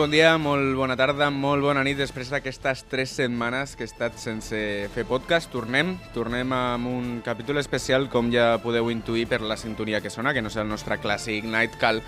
[0.00, 1.98] Molt bon dia, molt bona tarda, molt bona nit.
[2.00, 4.56] Després d'aquestes tres setmanes que he estat sense
[4.94, 5.90] fer podcast, tornem.
[6.14, 10.40] Tornem amb un capítol especial, com ja podeu intuir per la sintonia que sona, que
[10.40, 12.00] no és el nostre clàssic Night Call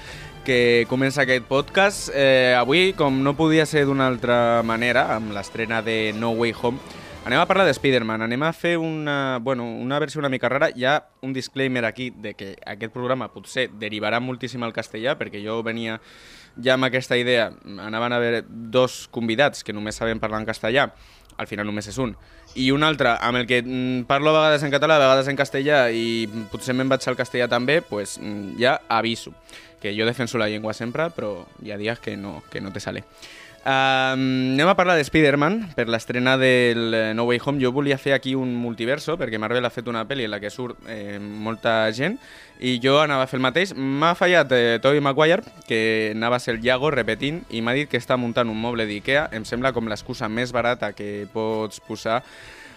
[0.47, 2.09] que comença aquest podcast.
[2.16, 6.80] Eh, avui, com no podia ser d'una altra manera, amb l'estrena de No Way Home,
[7.25, 8.23] anem a parlar de Spider-Man.
[8.23, 10.71] Anem a fer una, bueno, una versió una mica rara.
[10.75, 15.43] Hi ha un disclaimer aquí de que aquest programa potser derivarà moltíssim al castellà, perquè
[15.45, 16.01] jo venia
[16.61, 17.51] ja amb aquesta idea
[17.81, 20.91] anaven a haver dos convidats que només saben parlar en castellà,
[21.39, 22.12] al final només és un,
[22.61, 25.39] i un altre amb el que mm, parlo a vegades en català, a vegades en
[25.39, 29.33] castellà i potser me'n vaig al castellà també, pues, mm, ja aviso
[29.81, 32.81] que jo defenso la llengua sempre, però hi ha dies que no, que no te
[32.81, 33.03] sale.
[33.62, 37.60] Um, anem a parlar de Spider-Man per l'estrena del eh, No Way Home.
[37.62, 40.50] Jo volia fer aquí un multiverso perquè Marvel ha fet una pel·li en la que
[40.50, 42.16] surt eh, molta gent
[42.58, 43.74] i jo anava a fer el mateix.
[43.78, 47.90] M'ha fallat eh, Tobey Maguire, que anava a ser el Iago repetint i m'ha dit
[47.90, 49.28] que està muntant un moble d'Ikea.
[49.30, 52.18] Em sembla com l'excusa més barata que pots posar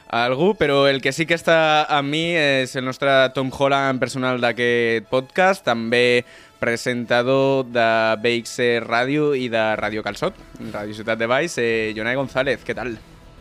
[0.06, 3.98] a algú, però el que sí que està amb mi és el nostre Tom Holland
[4.00, 6.26] personal d'aquest podcast, també
[6.66, 7.90] presentador de
[8.24, 8.56] BX
[8.88, 10.38] Ràdio i de Ràdio Calçot,
[10.74, 12.96] Ràdio Ciutat de Baix, eh, Jonai González, què tal?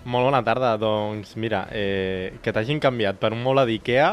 [0.04, 4.10] Molt bona tarda, doncs mira, eh, que t'hagin canviat per un moble d'Ikea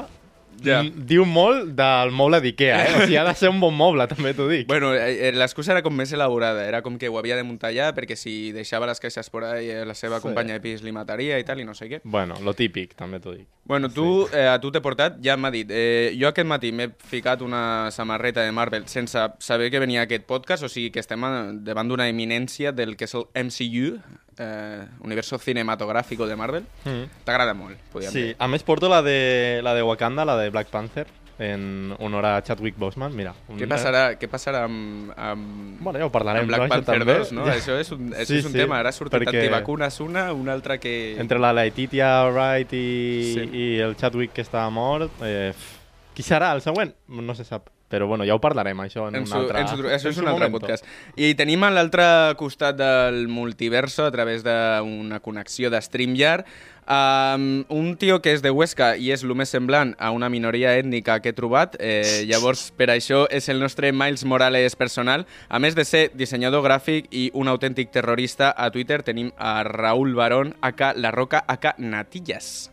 [0.61, 2.89] Mm, diu molt del moble d'Ikea, eh?
[2.97, 4.67] O sigui, ha de ser un bon moble, també t'ho dic.
[4.69, 7.87] Bueno, eh, l'excusa era com més elaborada, era com que ho havia de muntar allà
[7.97, 10.27] perquè si deixava les queixes por ahí eh, la seva Sí.
[10.27, 12.01] companya de pis li mataria i tal i no sé què.
[12.03, 13.47] Bueno, lo típic, també t'ho dic.
[13.65, 16.89] Bueno, tu, eh, a tu t'he portat, ja m'ha dit, eh, jo aquest matí m'he
[17.09, 21.21] ficat una samarreta de Marvel sense saber que venia aquest podcast, o sigui que estem
[21.63, 23.97] davant d'una eminència del que és el MCU,
[24.41, 26.65] eh, Universo Cinematográfico de Marvel.
[26.85, 27.23] Mm.
[27.23, 28.35] T'agrada molt, podríem Sí, dir.
[28.39, 31.07] a més porto la de, la de Wakanda, la de Black Panther,
[31.41, 33.33] en honor a Chadwick Boseman, mira.
[33.49, 36.69] un- Què passarà, què passarà amb, amb, Bueno, ja ho parlarem, amb Black no?
[36.69, 37.13] Panther també.
[37.17, 37.45] 2, no?
[37.47, 37.55] Ja.
[37.55, 38.77] Això és un, això Sí, és un sí, tema.
[38.79, 41.15] Ara surten perquè- antivacunes una, una altra que...
[41.19, 43.49] Entre la Letitia Wright i, Sí.
[43.57, 45.53] i el Chadwick que està mort, eh,
[46.13, 46.93] qui serà el següent?
[47.07, 47.69] No se sap.
[47.91, 49.61] Però bueno, ja ho parlarem, això, en, En un su, altre...
[49.61, 50.63] en su, això és su un altre momento.
[50.63, 50.85] podcast.
[51.19, 52.05] I tenim a l'altre
[52.39, 56.47] costat del multiverso, a través d'una connexió de StreamYard,
[56.87, 60.73] um, un tio que és de Huesca i és el més semblant a una minoria
[60.79, 61.75] ètnica que he trobat.
[61.79, 65.27] Eh, llavors, per això és el nostre Miles Morales personal.
[65.49, 70.15] A més de ser dissenyador gràfic i un autèntic terrorista, a Twitter tenim a Raúl
[70.15, 72.71] Barón, acá La Roca, acá Natillas.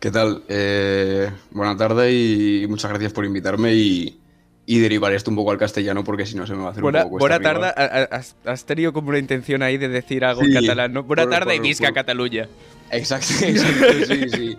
[0.00, 0.42] ¿Qué tal?
[0.48, 4.18] Eh, buena tarde y muchas gracias por invitarme y,
[4.64, 6.82] y derivar esto un poco al castellano porque si no se me va a hacer
[6.82, 7.66] Buena, un poco buena tarde.
[8.10, 11.02] Has, has tenido como una intención ahí de decir algo Sí, en catalán, ¿no?
[11.02, 12.48] Buena por- tarde y visca por- Cataluña.
[12.90, 14.58] Exacto, exacto, sí, sí,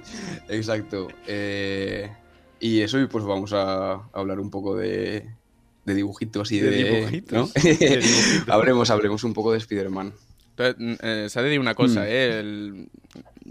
[0.49, 1.07] exacto.
[1.27, 2.11] Eh,
[2.59, 5.25] y eso, y pues vamos a hablar un poco de,
[5.85, 6.83] de dibujitos y De de...
[6.83, 7.33] dibujitos.
[7.33, 7.47] ¿no?
[7.63, 8.49] De dibujitos.
[8.49, 10.13] hablemos, hablemos un poco de Spider-Man.
[10.59, 12.05] Eh, S'ha de dir una cosa, Mm.
[12.07, 12.39] eh?
[12.39, 12.89] El...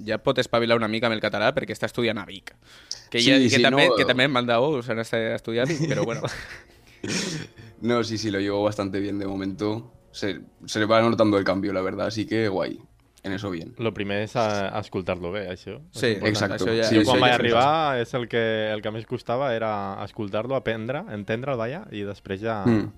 [0.07, 2.55] Ja pot espavilar una mica amb el català perquè està estudiant a Vic.
[3.11, 3.97] Que, Sí, ja, que, sí, també, no.
[3.99, 6.29] que també em mandau s'han estat estudiant, però bueno.
[7.81, 9.91] No, sí, sí, lo llevo bastante bien de momento.
[10.13, 12.79] Se, se le va notando el cambio, la verdad, así que guay.
[13.23, 13.75] En eso bien.
[13.77, 15.77] Lo primer és a, a escoltar-lo bé, això.
[15.93, 16.65] És Sí, exacto.
[16.65, 19.05] Això ja, Sí, Jo quan ja vaig és arribar és el que, el que més
[19.09, 19.73] costava era
[20.07, 22.63] escoltar-lo, aprendre, entendre'l, vaja, i després ja...
[22.65, 22.89] Mm.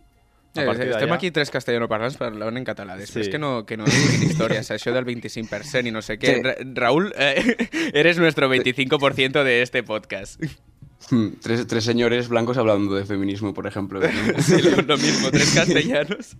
[0.55, 2.97] A Eh, estem aquí tres castellanoparlants parlant en català.
[2.99, 3.33] Després Sí.
[3.33, 6.35] que no, que no diguin històries, això del 25% i no sé què.
[6.37, 6.43] Sí.
[6.43, 7.57] Ra Raúl, eh,
[7.95, 10.43] eres nuestro 25% de este podcast.
[11.11, 13.99] Hmm, Tres, tres señores blancos hablando de feminismo, por ejemplo.
[13.99, 14.07] ¿no?
[14.43, 16.37] Sí, lo, lo mismo, tres castellanos.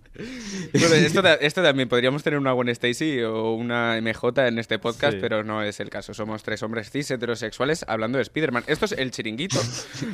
[0.71, 5.13] Bueno, esto, esto también, podríamos tener una Gwen Stacy o una MJ en este podcast,
[5.15, 5.19] Sí.
[5.19, 6.13] pero no es el caso.
[6.13, 8.63] Somos tres hombres cis heterosexuales hablando de Spider-Man.
[8.67, 9.59] Esto es el chiringuito,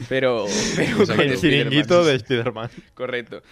[0.09, 0.45] pero...
[0.75, 2.69] pero El chiringuito de Spider-Man.
[2.95, 3.44] Correcto.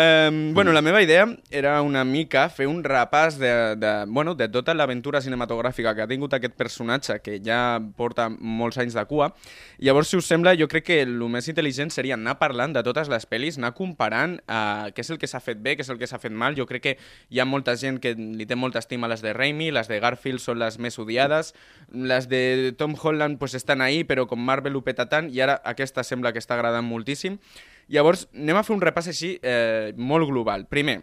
[0.00, 4.46] Um, bueno, la meva idea era una mica fer un repàs de, de, bueno, de
[4.46, 9.32] tota l'aventura cinematogràfica que ha tingut aquest personatge que ja porta molts anys de cua.
[9.82, 13.10] Llavors, si us sembla, jo crec que el més intel·ligent seria anar parlant de totes
[13.10, 15.98] les pel·lis, anar comparant uh, què és el que s'ha fet bé, què és el
[15.98, 16.54] que s'ha fet mal.
[16.54, 16.92] Jo crec que
[17.34, 19.98] hi ha molta gent que li té molta estima a les de Raimi, les de
[19.98, 21.56] Garfield són les més odiades,
[21.90, 25.58] les de Tom Holland pues, estan ahí, però com Marvel ho peta tant, i ara
[25.66, 27.40] aquesta sembla que està agradant moltíssim.
[27.88, 30.66] Llavors, anem a fer un repàs així eh, molt global.
[30.68, 31.00] Primer,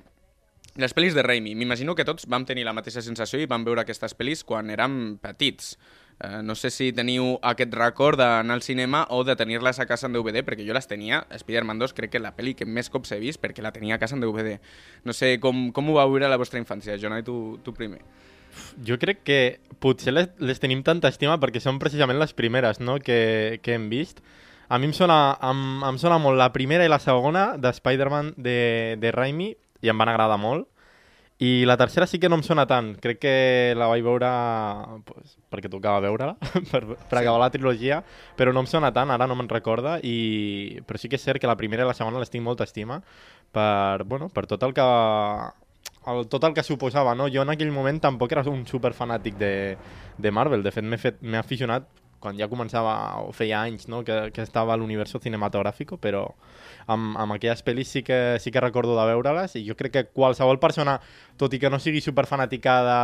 [0.76, 1.56] les pel·lis de Raimi.
[1.56, 5.16] M'imagino que tots vam tenir la mateixa sensació i vam veure aquestes pel·lis quan érem
[5.24, 5.76] petits.
[6.16, 10.08] Uh, no sé si teniu aquest record d'anar al cinema o de tenir-les a casa
[10.08, 13.12] en DVD, perquè jo les tenia, Spider-Man 2 crec que la pel·li que més cops
[13.12, 14.56] he vist perquè la tenia a casa en DVD.
[15.04, 18.00] No sé com, com ho va viure la vostra infància, Jonai, tu, tu primer.
[18.88, 19.40] Jo crec que
[19.84, 22.96] potser les, les tenim tanta estima perquè són precisament les primeres no?
[23.04, 24.24] que, que hem vist.
[24.70, 28.34] A mi em sona, em, em sona molt la primera i la segona de Spider-Man
[28.38, 29.52] de, de Raimi
[29.82, 30.68] i em van agradar molt.
[31.38, 32.94] I la tercera sí que no em sona tant.
[33.04, 34.30] Crec que la vaig veure
[35.04, 36.38] pues, perquè tocava veure-la,
[36.72, 38.00] per, per acabar la trilogia,
[38.40, 40.80] però no em sona tant, ara no me'n recorda, i...
[40.88, 43.02] però sí que és cert que la primera i la segona les tinc molta estima
[43.52, 44.88] per, bueno, per tot el que
[46.08, 47.28] el, tot el que suposava, no?
[47.34, 49.54] Jo en aquell moment tampoc era un super fanàtic de,
[50.18, 51.88] de Marvel, de fet- m'he aficionat
[52.26, 54.02] quan ja començava, o feia anys, no?
[54.04, 56.26] que, que estava a l'univers cinematogràfic, però
[56.90, 60.04] amb, amb aquelles pel·lis sí que, sí que recordo de veure-les i jo crec que
[60.10, 60.98] qualsevol persona,
[61.38, 63.00] tot i que no sigui superfanàtica de,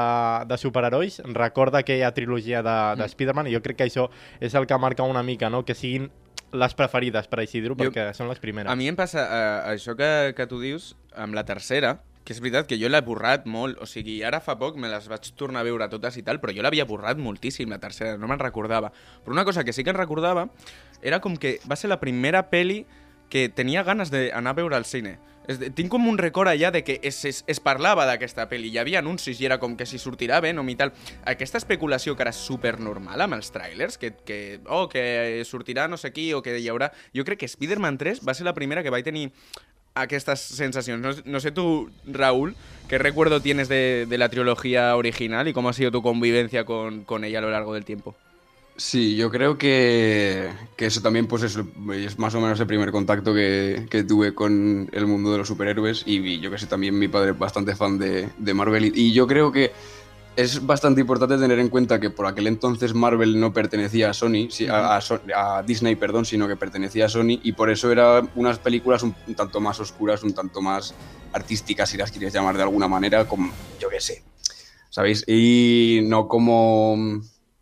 [0.52, 3.14] de superherois, recorda aquella trilogia de, de Mm.
[3.14, 4.10] Spider-Man i jo crec que això
[4.42, 5.64] és el que marca una mica, no?
[5.66, 6.10] que siguin
[6.52, 8.68] les preferides, per així dir-ho, Jo- perquè són les primeres.
[8.72, 12.42] A mi em passa uh, això que, que tu dius amb la tercera, que és
[12.42, 15.64] veritat que jo l'he borrat molt, o sigui, ara fa poc me les vaig tornar
[15.64, 18.92] a veure totes i tal, però jo l'havia borrat moltíssim, la tercera, no me'n recordava.
[19.26, 20.50] Però una cosa que sí que en recordava
[21.02, 22.86] era com que va ser la primera peli
[23.32, 25.18] que tenia ganes d'anar a veure al cine.
[25.50, 28.78] És, tinc com un record allà de que es, es, es parlava d'aquesta pel·li, hi
[28.78, 30.94] havia anuncis i era com que si sortirà no i tal.
[31.26, 35.98] Aquesta especulació que era super normal amb els trailers, que, que, oh, que sortirà no
[35.98, 36.92] sé qui o que hi haurà...
[37.16, 39.32] Jo crec que Spider-Man 3 va ser la primera que vaig tenir
[39.94, 41.02] aquestes sensacions.
[41.02, 42.56] No, no sé tú, Raúl,
[42.88, 47.04] qué recuerdo tienes de, de la trilogía original y cómo ha sido tu convivencia con,
[47.04, 48.16] con ella a lo largo del tiempo.
[48.78, 51.60] Sí, yo creo que, que eso también pues es,
[51.94, 55.48] es más o menos el primer contacto que, que tuve con el mundo de los
[55.48, 58.92] superhéroes y yo que sé, también mi padre es bastante fan de, de Marvel y,
[58.96, 59.72] y yo creo que
[60.36, 64.48] es bastante importante tener en cuenta que por aquel entonces Marvel no pertenecía a Sony,
[64.70, 65.00] a,
[65.36, 69.16] a Disney, perdón, sino que pertenecía a Sony y por eso eran unas películas un,
[69.28, 70.94] un tanto más oscuras, un tanto más
[71.34, 74.24] artísticas, si las quieres llamar de alguna manera, como yo qué sé,
[74.90, 75.24] ¿sabéis?
[75.28, 76.96] Y no como,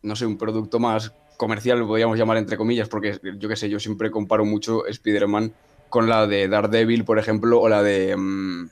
[0.04, 3.70] no sé, un producto más comercial, lo podríamos llamar entre comillas, porque yo qué sé,
[3.70, 5.54] yo siempre comparo mucho Spider-Man
[5.90, 8.70] con la de Daredevil, por ejemplo, o la de mm,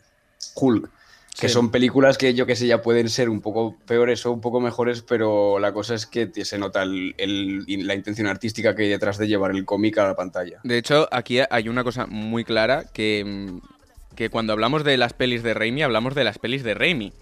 [0.56, 0.90] Hulk,
[1.40, 1.54] que Sí.
[1.54, 4.60] son películas que yo que sé ya pueden ser un poco peores o un poco
[4.60, 8.90] mejores, pero la cosa es que se nota el- el- la intención artística que hay
[8.90, 10.60] detrás de llevar el cómic a la pantalla.
[10.64, 15.14] De hecho, aquí hay una cosa muy clara que, mm, que cuando hablamos de las
[15.14, 17.14] pelis de Raimi, hablamos de las pelis de Raimi.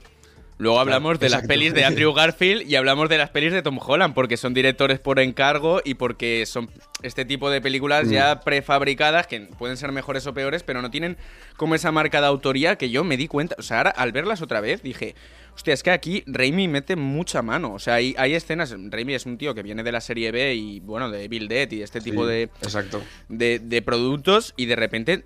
[0.58, 3.78] Luego hablamos de las pelis de Andrew Garfield y hablamos de las pelis de Tom
[3.86, 6.70] Holland, porque son directores por encargo y porque son
[7.04, 8.12] este tipo de películas Mm.
[8.12, 11.18] ya prefabricadas que pueden ser mejores o peores, pero no tienen
[11.58, 13.56] como esa marca de autoría que yo me di cuenta.
[13.60, 15.14] O sea, ahora al verlas otra vez dije,
[15.56, 17.74] hostia, es que aquí Raimi mete mucha mano.
[17.74, 18.74] O sea, hay, hay escenas.
[18.90, 21.70] Raimi es un tío que viene de la serie B y, bueno, de Bill Dead
[21.72, 23.02] y este tipo Sí, de, Exacto.
[23.28, 25.26] de, de productos y de repente,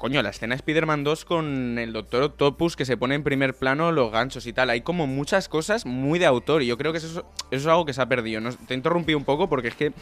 [0.00, 3.52] coño, la escena de Spider-Man 2 con el Doctor Octopus que se pone en primer
[3.52, 4.70] plano los ganchos y tal.
[4.70, 7.84] Hay como muchas cosas muy de autor y yo creo que eso, eso es algo
[7.84, 8.40] que se ha perdido.
[8.40, 8.50] ¿no?
[8.50, 9.92] Te interrumpí un poco porque es que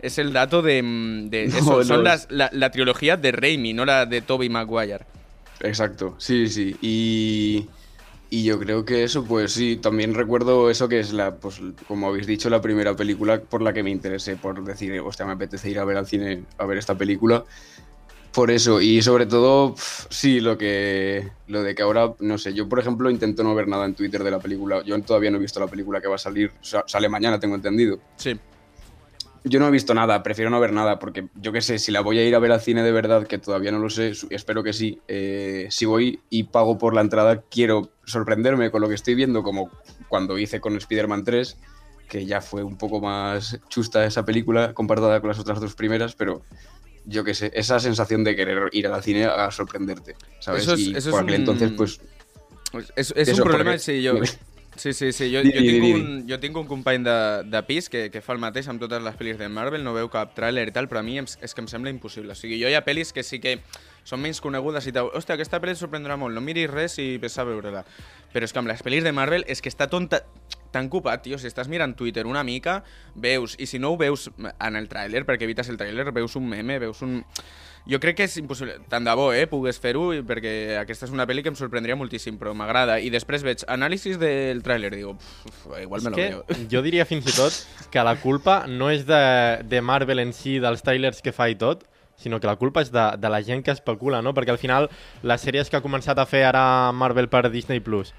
[0.00, 0.82] es el dato de...
[0.82, 4.20] mm, de No, eso, no, son las, la, la trilogía de Raimi, no la de
[4.20, 5.06] Tobey Maguire.
[5.60, 6.76] Exacto, sí, sí.
[6.82, 7.68] Y,
[8.28, 12.08] y yo creo que eso, pues sí, también recuerdo eso que es la, pues como
[12.08, 15.70] habéis dicho, la primera película por la que me interesé, por decir, hostia, me apetece
[15.70, 17.44] ir a ver al cine a ver esta película.
[18.32, 21.28] Por eso, y sobre todo, pf, sí, lo que.
[21.48, 24.22] Lo de que ahora, no sé, yo por ejemplo intento no ver nada en Twitter
[24.22, 24.82] de la película.
[24.84, 26.52] Yo todavía no he visto la película que va a salir.
[26.60, 27.98] sa- sale mañana, tengo entendido.
[28.16, 28.38] Sí.
[29.44, 32.00] Yo no he visto nada, prefiero no ver nada, porque yo qué sé, si la
[32.00, 34.62] voy a ir a ver al cine de verdad, que todavía no lo sé, espero
[34.62, 38.94] que sí, eh, si voy y pago por la entrada, quiero sorprenderme con lo que
[38.96, 39.70] estoy viendo, como
[40.08, 41.56] cuando hice con Spider-Man 3,
[42.08, 46.14] que ya fue un poco más chusta esa película comparada con las otras dos primeras,
[46.14, 46.42] pero
[47.04, 50.62] yo qué sé, esa sensación de querer ir al cine a sorprenderte, ¿sabes?
[50.62, 52.00] Eso es- y eso es por aquel un- entonces, pues...
[52.96, 54.20] És, és Eso, un problema, perquè- sí, jo...
[54.78, 58.10] Sí, sí, sí, jo, jo, tinc un, jo tinc un company de, de pis que,
[58.12, 60.70] que fa el mateix amb totes les pel·lis de Marvel, no veu cap tràiler i
[60.70, 62.30] tal, però a mi em, és que em sembla impossible.
[62.30, 63.56] O sigui, jo hi ha pel·lis que sí que
[64.06, 65.10] són menys conegudes i tal.
[65.10, 67.82] Hòstia, aquesta pel·li et sorprendrà molt, no miris res i ves a veure-la.
[68.30, 70.22] Però és que amb les pel·lis de Marvel és que està tonta,
[70.74, 71.38] tan ocupat, tio.
[71.38, 72.82] Si estàs mirant Twitter una mica,
[73.14, 76.48] veus, i si no ho veus en el tràiler, perquè evites el tràiler, veus un
[76.48, 77.22] meme, veus un...
[77.88, 78.74] Jo crec que és impossible.
[78.92, 82.36] Tant de bo, eh, pogués fer-ho, perquè aquesta és una pel·li que em sorprendria moltíssim,
[82.36, 82.98] però m'agrada.
[83.00, 86.44] I després veig anàlisis del tràiler digo, "Pf, igual me És lo veo.
[86.72, 87.54] jo diria fins i tot
[87.90, 91.56] que la culpa no és de, de Marvel en si, dels trailers que fa i
[91.56, 91.86] tot,
[92.18, 94.34] sinó que la culpa és de, de la gent que especula, no?
[94.34, 94.90] Perquè al final,
[95.22, 98.12] les sèries que ha començat a fer ara Marvel per Disney+, Plus,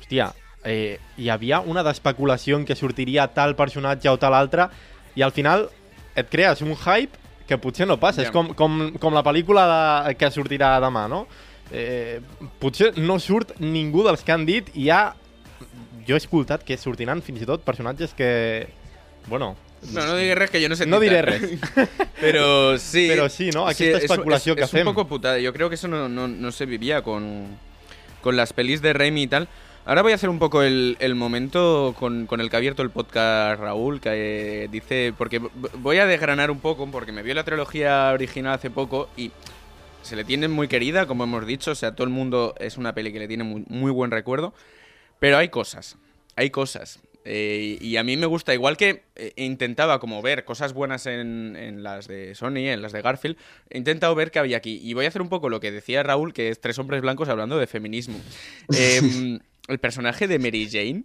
[0.00, 0.34] hòstia,
[0.64, 4.68] eh, hi havia una d'especulació en què sortiria tal personatge o tal altre,
[5.14, 5.68] i al final
[6.16, 8.22] et crees un hype que potser no passa.
[8.22, 8.28] Ja.
[8.28, 9.64] És com, com, com la pel·lícula
[10.08, 11.26] de, que sortirà demà, no?
[11.72, 12.20] Eh,
[12.60, 15.14] potser no surt ningú dels que han dit i ja...
[16.04, 18.66] Jo he escoltat que sortiran fins i tot personatges que...
[19.26, 19.54] Bueno,
[19.92, 20.86] No, no digues res, que yo no sé.
[20.86, 21.42] No diré res.
[22.20, 23.06] Pero sí.
[23.10, 23.66] Pero sí, ¿no?
[23.66, 24.94] Aquí esta es- especulación es- que es un hacemos.
[24.94, 25.38] poco putada.
[25.38, 27.48] Yo creo que eso no, no- no se vivía con,
[28.22, 29.48] con las pelis de Raimi y tal.
[29.86, 32.82] Ahora voy a hacer un poco el, el momento con, con el que ha abierto
[32.82, 35.42] el podcast Raúl, que eh, dice, porque
[35.74, 39.30] voy a desgranar un poco, porque me vio la trilogía original hace poco y
[40.00, 42.94] se le tiene muy querida, como hemos dicho, o sea, todo el mundo es una
[42.94, 44.54] peli que le tiene muy, muy buen recuerdo,
[45.18, 45.98] pero hay cosas,
[46.34, 47.00] hay cosas.
[47.26, 51.56] Eh, y a mí me gusta, igual que eh, intentaba como ver cosas buenas en,
[51.56, 53.36] en las de Sony, en las de Garfield,
[53.68, 54.80] he intentado ver qué había aquí.
[54.82, 57.28] Y voy a hacer un poco lo que decía Raúl, que es tres hombres blancos
[57.28, 58.18] hablando de feminismo.
[58.78, 61.04] Em, el personaje de Mary Jane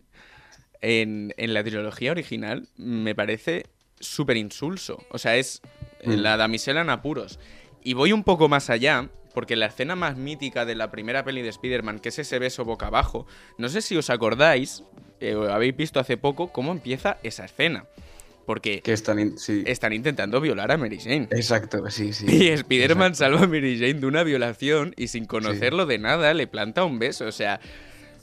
[0.82, 3.66] en, en la trilogía original me parece
[4.00, 5.04] súper insulso.
[5.12, 5.62] O sea, es
[6.06, 6.12] Mm.
[6.14, 7.40] la damisela en apuros.
[7.84, 11.42] Y voy un poco más allá, porque la escena más mítica de la primera peli
[11.42, 14.84] de Spider-Man, que es ese beso boca abajo, no sé si os acordáis,
[15.20, 17.84] eh, o habéis visto hace poco, cómo empieza esa escena.
[18.46, 19.20] Porque Que están.
[19.20, 19.64] in- sí.
[19.68, 21.28] están intentando violar a Mary Jane.
[21.32, 22.26] Exacto, sí, sí.
[22.30, 26.48] Y Spider-Man salva a Mary Jane de una violación y sin conocerlo de nada le
[26.48, 27.26] planta un beso.
[27.28, 27.60] O sea,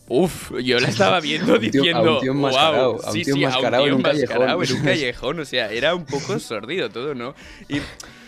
[0.09, 3.07] uff, yo la estaba viendo A un tío- a diciendo, un tío enmascarado, wow, a
[3.09, 4.23] un sí, sí, a un enmascarado tío en un callejón".
[4.37, 5.41] enmascarado en un callejón.
[5.41, 7.35] O sea, era un poco sordido todo, ¿no?
[7.69, 7.77] Y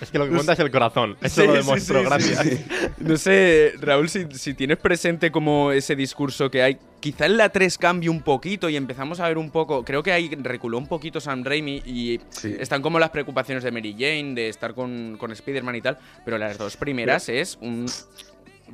[0.00, 1.16] es que lo que cuenta es el corazón.
[1.22, 2.46] Eso Sí, lo demostró, sí, sí, gracias.
[2.46, 2.64] sí.
[2.98, 7.48] No sé, Raúl, si, si tienes presente como ese discurso que hay, quizá en la
[7.50, 10.86] 3 cambie un poquito y empezamos a ver un poco, creo que ahí reculó un
[10.88, 12.54] poquito Sam Raimi y Sí.
[12.58, 16.38] están como las preocupaciones de Mary Jane, de estar con, con Spider-Man y tal, pero
[16.38, 17.86] las dos primeras es un...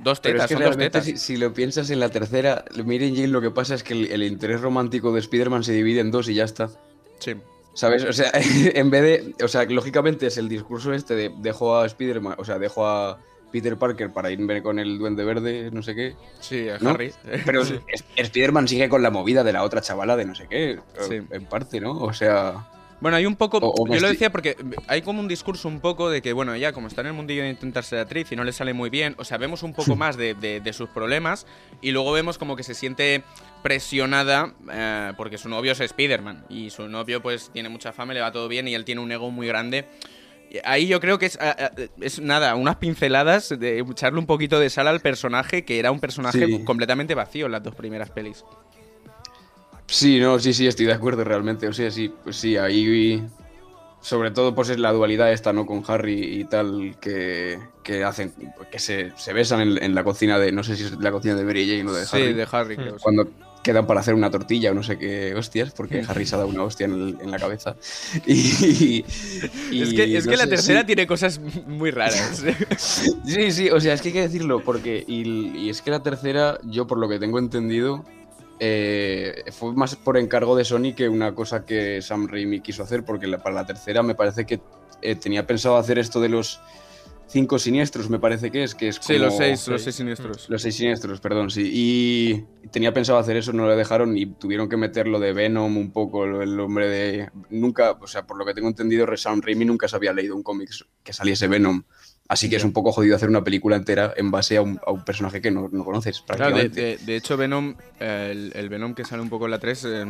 [0.02, 1.04] Dos Pero tetas, es que son dos tetas.
[1.04, 4.10] si, si lo piensas en la tercera, Mary Jane lo que pasa es que el,
[4.12, 6.68] el interés romántico de Spider-Man se divide en dos y ya está.
[7.20, 7.34] Sí.
[7.74, 8.04] ¿Sabes?
[8.04, 8.30] O sea,
[8.74, 9.02] en vez
[9.36, 9.44] de.
[9.44, 13.18] O sea, lógicamente es el discurso este de dejo a Spider-Man, o sea, dejo a
[13.50, 16.16] Peter Parker para irme con el Duende Verde, no sé qué.
[16.40, 16.90] Sí, a ¿no?
[16.90, 17.12] Harry.
[17.44, 17.78] Pero Sí.
[17.88, 21.20] es- Spider-Man sigue con la movida de la otra chavala de no sé qué, Sí.
[21.30, 21.92] en parte, ¿no?
[21.98, 22.68] O sea.
[23.04, 23.58] Bueno, hay un poco.
[23.58, 24.56] O- o me yo lo decía porque
[24.88, 27.42] hay como un discurso un poco de que, bueno, ella como está en el mundillo
[27.42, 29.94] de intentar ser actriz y no le sale muy bien, o sea, vemos un poco
[29.94, 31.46] más de, de- de sus problemas
[31.82, 33.22] y luego vemos como que se siente
[33.62, 38.22] presionada eh, porque su novio es Spider-Man y su novio, pues, tiene mucha fama, le
[38.22, 39.84] va todo bien y él tiene un ego muy grande.
[40.64, 41.38] Ahí yo creo que es,
[42.00, 46.00] es nada, unas pinceladas de echarle un poquito de sal al personaje, que era un
[46.00, 46.64] personaje Sí.
[46.64, 48.44] completamente vacío en las dos primeras pelis.
[49.86, 51.68] Sí, no, sí, sí, estoy de acuerdo realmente.
[51.68, 53.22] O sea, sí, pues sí, ahí.
[54.00, 55.64] Sobre todo, pues es la dualidad esta, ¿no?
[55.64, 58.32] Con Harry y tal, que, que hacen.
[58.70, 60.52] que se, se besan en, en la cocina de.
[60.52, 62.32] No sé si es la cocina de Mary Jane o de Sí, Harry.
[62.34, 62.98] de Harry, creo.
[62.98, 63.02] sí.
[63.02, 63.30] Cuando
[63.62, 66.50] quedan para hacer una tortilla o no sé qué hostias, porque Harry se ha dado
[66.50, 67.76] una hostia en, el- en la cabeza.
[68.26, 69.04] Y,
[69.70, 70.86] y es que, es no que la tercera sí.
[70.86, 72.44] tiene cosas muy raras.
[72.78, 75.02] Sí, sí, o sea, es que hay que decirlo, porque.
[75.06, 78.04] Y, y es que la tercera, yo por lo que tengo entendido,
[78.60, 83.04] eh, fue más por encargo de Sony que una cosa que Sam Raimi quiso hacer,
[83.04, 84.60] porque la- para la tercera me parece que
[85.02, 86.60] eh, tenía pensado hacer esto de los
[87.26, 90.48] cinco siniestros, me parece que es, que es Sí, los como- seis, los seis siniestros.
[90.48, 91.70] Los seis siniestros, perdón, sí.
[91.72, 95.76] Y tenía pensado hacer eso, no lo dejaron y tuvieron que meter lo de Venom
[95.76, 97.30] un poco, lo- el hombre de...
[97.50, 100.42] Nunca, o sea, por lo que tengo entendido, Sam Raimi nunca se había leído un
[100.42, 100.70] cómic
[101.02, 101.82] que saliese Venom.
[102.28, 104.90] Así que es un poco jodido hacer una película entera en base a un, a
[104.90, 106.80] un personaje que no, no conoces Claro, de, prácticamente.
[106.80, 109.84] de- de hecho, Venom, eh, el, el Venom que sale un poco en la 3,
[109.84, 110.04] eh,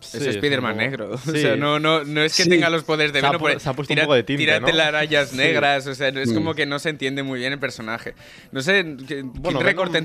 [0.00, 1.10] Sí, es Spider-Man un poco- negro.
[1.14, 1.40] O Sí.
[1.40, 2.48] sea, no, no, no es que Sí.
[2.48, 3.40] tenga los poderes de Se ha Venom.
[3.40, 4.66] pu- porque se ha puesto un tira- poco de tinte, tira ¿no?
[4.66, 5.36] telarañas Sí.
[5.36, 6.34] negras, o sea, es Mm.
[6.34, 8.14] como que no se entiende muy bien el personaje.
[8.52, 9.60] No sé, que, Bueno,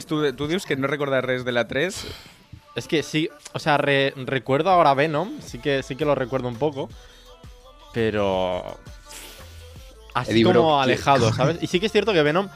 [0.06, 2.08] tu, tu dius que no recordas res de la 3?
[2.76, 6.48] Es que sí, o sea, re- recuerdo ahora Venom, sí que, sí que lo recuerdo
[6.50, 6.90] un poco,
[7.94, 8.78] pero
[10.14, 11.58] así Eddie como alejado, ¿sabes?
[11.62, 12.48] Y sí que es cierto que Venom,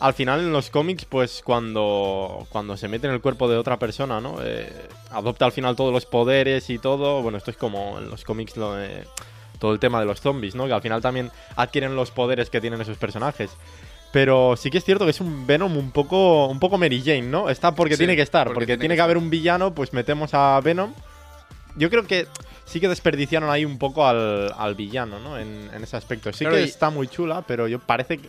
[0.00, 3.78] al final en los cómics, pues cuando, cuando se mete en el cuerpo de otra
[3.78, 4.36] persona, ¿no?
[4.42, 4.72] Eh,
[5.10, 8.56] adopta al final todos los poderes y todo, bueno, esto es como en los cómics
[8.56, 9.04] lo de-
[9.58, 10.66] todo el tema de los zombies, ¿no?
[10.66, 13.50] Que al final también adquieren los poderes que tienen esos personajes.
[14.10, 17.22] Pero sí que es cierto que es un Venom un poco, un poco Mary Jane,
[17.22, 17.48] ¿no?
[17.48, 19.92] Está porque Sí, tiene que estar, porque porque, tiene que que, haber un villano, pues
[19.92, 20.92] metemos a Venom.
[21.76, 22.26] Yo creo que
[22.64, 25.38] sí que desperdiciaron ahí un poco al, al villano, ¿no?
[25.38, 26.32] En, en ese aspecto.
[26.32, 28.28] Sí Claro, que y- está muy chula, pero yo parece que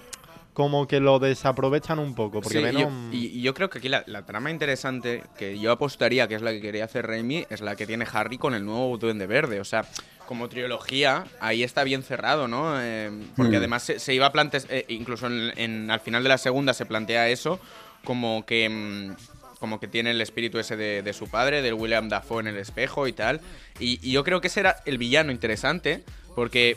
[0.54, 2.40] como que lo desaprovechan un poco.
[2.42, 3.12] Porque Sí, Venom...
[3.12, 6.44] yo, y, yo creo que aquí la, la trama interesante que yo apostaría que es
[6.44, 9.60] la que quería hacer Raimi es la que tiene Harry con el nuevo Duende Verde.
[9.60, 9.84] O sea,
[10.28, 12.80] como trilogía, ahí está bien cerrado, ¿no?
[12.80, 13.60] Eh, porque Mm.
[13.60, 16.74] además se, se iba a plantear, eh, incluso en, en- al final de la segunda
[16.76, 17.60] se plantea eso,
[18.04, 18.70] como que...
[18.70, 19.16] mm,
[19.64, 22.58] como que tiene el espíritu ese de, de su padre, del William Dafoe en el
[22.58, 23.40] espejo y tal.
[23.80, 26.04] Y, y yo creo que ese era el villano interesante,
[26.36, 26.76] porque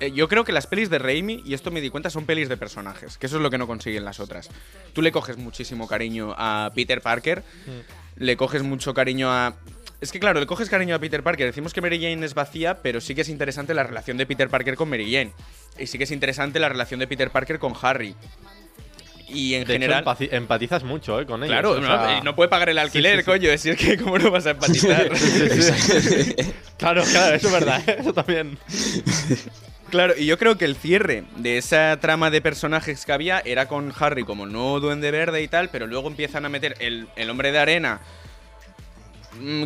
[0.00, 2.48] eh, yo creo que las pelis de Raimi, y esto me di cuenta, son pelis
[2.48, 4.50] de personajes, que eso es lo que no consiguen las otras.
[4.94, 7.44] Tú le coges muchísimo cariño a Peter Parker,
[8.16, 9.54] le coges mucho cariño a...
[10.00, 11.46] Es que claro, le coges cariño a Peter Parker.
[11.46, 14.48] Decimos que Mary Jane es vacía, pero sí que es interesante la relación de Peter
[14.48, 15.30] Parker con Mary Jane.
[15.78, 18.16] Y sí que es interesante la relación de Peter Parker con Harry.
[19.28, 20.04] Y en de general...
[20.20, 21.26] hecho, empatizas mucho, ¿eh?
[21.26, 21.52] Con ellos.
[21.52, 23.30] Claro, o no, sea- no puede pagar el alquiler, sí, sí.
[23.30, 23.50] coño.
[23.50, 25.08] Es que, ¿cómo no vas a empatizar?
[26.76, 27.96] Claro, claro, eso es verdad, ¿eh?
[28.00, 28.58] Eso también.
[29.90, 33.68] Claro, y yo creo que el cierre de esa trama de personajes que había era
[33.68, 37.30] con Harry como nuevo duende verde y tal, pero luego empiezan a meter el, el
[37.30, 38.00] hombre de arena,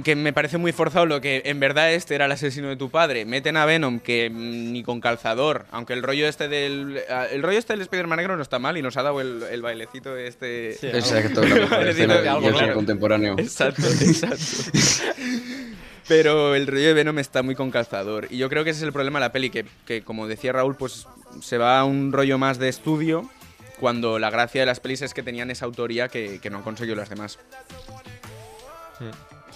[0.03, 2.91] que me parece muy forzado lo que en verdad este era el asesino de tu
[2.91, 3.25] padre.
[3.25, 7.01] Meten a Venom, que mm, ni con calzador, aunque el rollo este del...
[7.11, 9.43] ah, El rollo este del Spider-Man negro no está mal y nos ha dado el,
[9.51, 10.75] el bailecito este...
[10.75, 11.41] Sí, Exacto,
[12.51, 12.75] claro.
[12.75, 13.35] contemporáneo.
[13.39, 14.79] Exacto, exacto.
[16.07, 18.29] Pero el rollo de Venom está muy con calzador.
[18.31, 20.53] Y yo creo que ese es el problema de la peli, que, que como decía
[20.53, 21.07] Raúl, pues
[21.43, 23.29] se va a un rollo más de estudio,
[23.79, 26.63] cuando la gracia de las pelis es que tenían esa autoría que, que no han
[26.63, 27.39] conseguido las demás.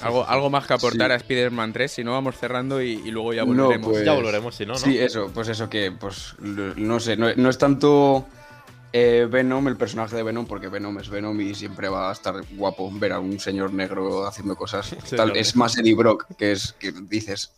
[0.03, 1.13] Algo, algo más que aportar Sí.
[1.13, 3.89] a Spider-Man 3, si no vamos cerrando y, y luego ya No, volveremos.
[3.93, 4.79] pues- Ya volveremos, si no, ¿no?
[4.79, 8.27] Sí, eso, pues eso que, pues, no sé, no, no es tanto
[8.95, 12.35] eh, Venom, el personaje de Venom, porque Venom es Venom y siempre va a estar
[12.57, 14.87] guapo ver a un señor negro haciendo cosas.
[15.05, 15.35] Sí, Tal- claro.
[15.35, 17.53] es más Eddie Brock, que es que dices.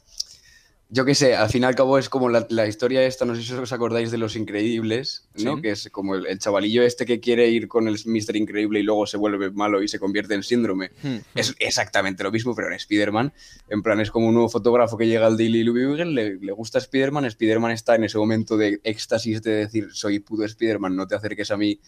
[0.94, 3.34] Yo qué sé, al fin y al cabo es como la, la historia esta, no
[3.34, 5.56] sé si os acordáis de Los Increíbles, ¿no?
[5.56, 5.62] Sí.
[5.62, 8.36] Que es como el, el chavalillo este que quiere ir con el Mr.
[8.36, 10.92] Increíble y luego se vuelve malo y se convierte en síndrome.
[11.02, 11.16] Hmm.
[11.34, 13.32] Es exactamente lo mismo, pero en Spider-Man.
[13.70, 16.78] En plan, es como un nuevo fotógrafo que llega al Daily Bugle, le, le gusta
[16.78, 21.16] Spider-Man, Spider-Man está en ese momento de éxtasis de decir, soy puto Spider-Man, no te
[21.16, 21.80] acerques a mí,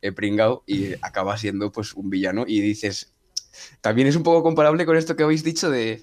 [0.00, 2.46] he pringao, y acaba siendo pues un villano.
[2.48, 3.12] Y dices,
[3.82, 6.02] también es un poco comparable con esto que habéis dicho de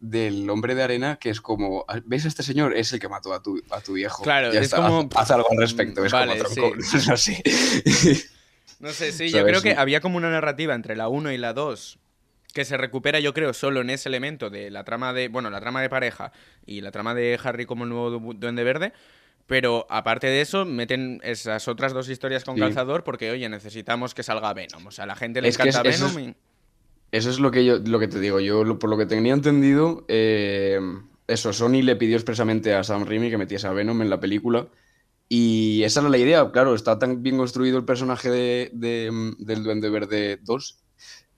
[0.00, 2.76] del hombre de arena, que es como, ¿ves a este señor?
[2.76, 4.22] Es el que mató a tu, a tu viejo.
[4.22, 6.04] Claro, Ya es está, como- haz, haz algo al respecto.
[6.04, 7.42] Es Vale, como tronco, no sé.
[8.78, 11.52] No sé, sí, yo creo que había como una narrativa entre la 1 y la
[11.54, 11.98] 2
[12.52, 15.60] que se recupera, yo creo, solo en ese elemento de la trama de, bueno, la
[15.60, 16.32] trama de pareja
[16.64, 18.92] y la trama de Harry como el nuevo du- Duende Verde.
[19.46, 22.60] Pero aparte de eso, meten esas otras dos historias con Sí.
[22.60, 24.86] calzador porque, oye, necesitamos que salga Venom.
[24.86, 26.18] O sea, a la gente le Es encanta es- Venom.
[26.30, 26.34] y-
[27.16, 28.40] Eso es lo que yo lo que te digo.
[28.40, 30.78] Yo, lo- por lo que tenía entendido, eh,
[31.26, 34.68] eso, Sony le pidió expresamente a Sam Raimi que metiese a Venom en la película.
[35.28, 39.64] Y esa era la idea, claro, está tan bien construido el personaje de, de, del
[39.64, 40.84] Duende Verde 2,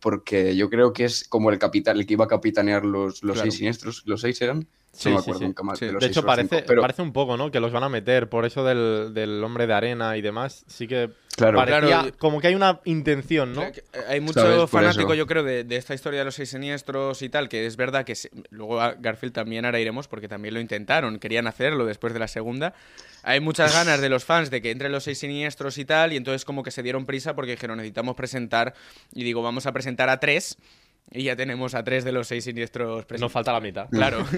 [0.00, 3.34] porque yo creo que es como el capitán, el que iba a capitanear los, los
[3.36, 3.42] Claro.
[3.50, 4.02] seis siniestros.
[4.06, 4.68] ¿Los seis eran?
[4.98, 5.44] Sí, no me acuerdo sí.
[5.46, 5.78] nunca más.
[5.78, 5.86] Sí.
[5.86, 7.50] de los De hecho, los cinco, parece, pero, parece un poco, ¿no?
[7.50, 10.64] Que los van a meter por eso del, del hombre de arena y demás.
[10.66, 12.10] Sí que claro, parecía Claro.
[12.18, 13.62] como que hay una intención, ¿no?
[13.62, 15.14] Eh, Hay mucho fanático, eso.
[15.14, 18.04] yo creo, de, de esta historia de los seis siniestros y tal, que es verdad
[18.04, 22.12] que se- luego a Garfield también ahora iremos porque también lo intentaron, querían hacerlo después
[22.12, 22.74] de la segunda.
[23.22, 26.16] Hay muchas ganas de los fans de que entren los seis siniestros y tal, y
[26.16, 28.74] entonces como que se dieron prisa porque dijeron necesitamos presentar,
[29.12, 30.56] y digo, vamos a presentar a tres,
[31.12, 33.32] y ya tenemos a tres de los seis siniestros Nos presentados.
[33.32, 33.88] falta la mitad.
[33.90, 34.24] Claro.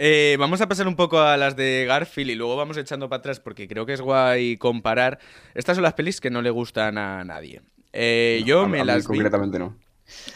[0.00, 3.18] Eh, vamos a pasar un poco a las de Garfield y luego vamos echando para
[3.18, 5.18] atrás porque creo que es guay comparar.
[5.56, 7.62] Estas son las pelis que no le gustan a nadie.
[7.92, 9.06] Eh, yo a- me a mí las vi.
[9.16, 9.76] concretamente no.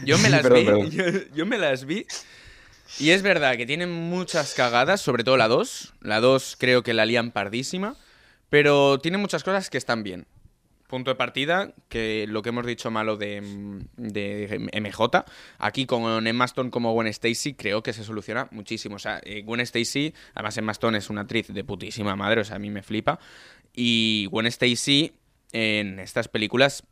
[0.05, 0.66] Yo me las Perdón, vi.
[0.66, 0.90] perdón.
[0.90, 1.05] Yo,
[1.37, 2.07] yo me las vi.
[2.98, 5.94] Y es verdad que tienen muchas cagadas, sobre todo la 2.
[6.00, 7.94] La 2 creo que la lían pardísima.
[8.50, 10.26] Pero tiene muchas cosas que están bien.
[10.92, 15.24] Punto de partida, que lo que hemos dicho malo de, MJ,
[15.57, 18.96] aquí con Emma Stone como Gwen Stacy, creo que se soluciona muchísimo.
[18.96, 22.44] O sea, eh, Gwen Stacy, además Emma Stone es una actriz de putísima madre, o
[22.44, 23.18] sea, a mí me flipa.
[23.72, 25.14] Y Gwen Stacy
[25.52, 26.85] en estas películas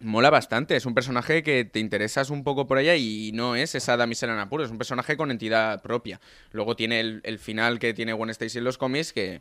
[0.00, 0.74] mola bastante.
[0.74, 4.32] Es un personaje que te interesas un poco por ella y no es esa damisela
[4.32, 4.66] en apuros.
[4.66, 6.20] Es un personaje con entidad propia.
[6.50, 9.40] Luego tiene el, el final que tiene Gwen Stacy en los cómics que,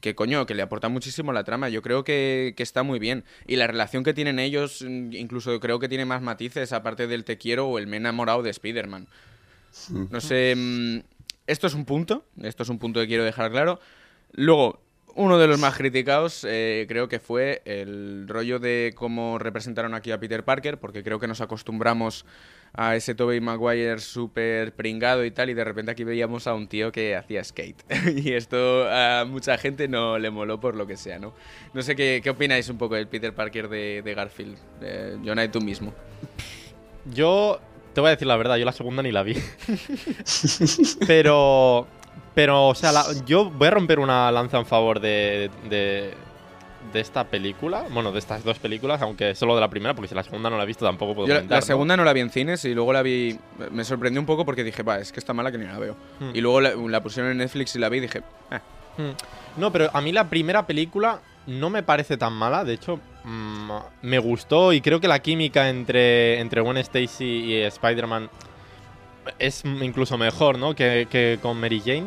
[0.00, 1.68] que coño, que le aporta muchísimo a la trama.
[1.68, 3.24] Yo creo que, que está muy bien.
[3.46, 7.24] Y la relación que tienen ellos, mm, incluso creo que tiene más matices, aparte del
[7.24, 9.08] te quiero o el me he enamorado de Spider-Man.
[10.10, 10.54] No sé.
[10.56, 10.98] mm,
[11.46, 12.24] Esto es un punto.
[12.42, 13.78] Esto es un punto que quiero dejar claro.
[14.32, 14.80] Luego,
[15.14, 20.10] uno de los más criticados eh, creo que fue el rollo de cómo representaron aquí
[20.10, 22.26] a Peter Parker, porque creo que nos acostumbramos
[22.76, 26.68] a ese Tobey Maguire súper pringado y tal, y de repente aquí veíamos a un
[26.68, 27.82] tío que hacía skate.
[28.16, 31.32] y esto a mucha gente no le moló por lo que sea, ¿no?
[31.72, 34.58] No sé qué, qué opináis un poco del Peter Parker de, Garfield.
[34.82, 35.94] Eh, Jonah, tú mismo.
[37.06, 37.60] Yo
[37.94, 39.36] te voy a decir la verdad, yo la segunda ni la vi.
[41.06, 41.86] pero,
[42.34, 42.92] pero, o sea,
[43.24, 45.50] yo voy a romper una lanza en favor de,
[46.92, 47.84] de esta película.
[47.90, 50.56] Bueno, de estas dos películas, aunque solo de la primera, porque si la segunda no
[50.56, 51.66] la he visto tampoco puedo Yo la, comentar, la ¿no?
[51.66, 52.04] segunda ¿no?
[52.04, 53.38] la vi en cines y luego la vi.
[53.70, 55.96] Me sorprendió un poco porque dije, va, es que está mala que ni la veo.
[56.20, 56.30] Hmm.
[56.34, 58.22] Y luego la, la pusieron en Netflix y la vi y dije,
[58.98, 59.10] Hmm.
[59.60, 62.64] No, pero a mí la primera película no me parece tan mala.
[62.64, 63.70] De hecho, mm,
[64.02, 68.30] me gustó y creo que la química entre, entre Gwen Stacy y Spider-Man
[69.38, 70.74] es incluso mejor, ¿no?
[70.74, 72.06] Que, que con Mary Jane.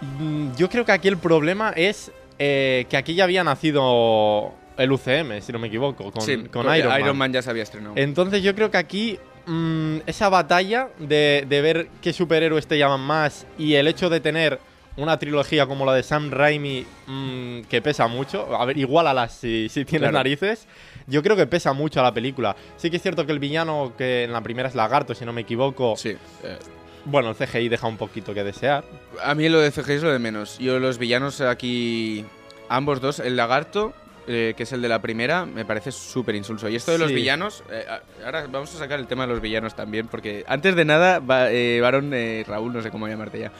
[0.00, 4.90] Mm, Yo creo que aquí el problema es eh, que aquí ya había nacido el
[4.92, 7.32] UCM, si no me equivoco, con, sí, con porque Iron, Man.
[7.32, 7.92] ya se había estrenado.
[7.96, 13.00] Entonces yo creo que aquí mm, esa batalla de, de ver qué superhéroes te llaman
[13.00, 14.58] más y el hecho de tener
[14.96, 19.68] una trilogía como la de Sam Raimi mm, que pesa mucho, a ver, igualalas si,
[19.68, 20.18] si tienes Claro.
[20.18, 20.66] narices,
[21.06, 22.56] yo creo que pesa mucho a la película.
[22.76, 25.32] Sí que es cierto que el villano que en la primera es Lagarto, si no
[25.32, 26.16] me equivoco, Sí.
[26.42, 26.58] eh,
[27.04, 28.84] bueno, el CGI deja un poquito que desear.
[29.24, 30.58] a mí lo de CGI es lo de menos.
[30.58, 32.24] Yo los villanos aquí,
[32.68, 33.92] ambos dos, el lagarto,
[34.26, 36.68] eh, que es el de la primera, me parece súper insulso.
[36.68, 37.84] Y esto de los villanos, eh,
[38.24, 41.50] ahora vamos a sacar el tema de los villanos también, porque antes de nada, va,
[41.50, 43.52] eh, Varón, eh, Raúl, no sé cómo llamarte ya.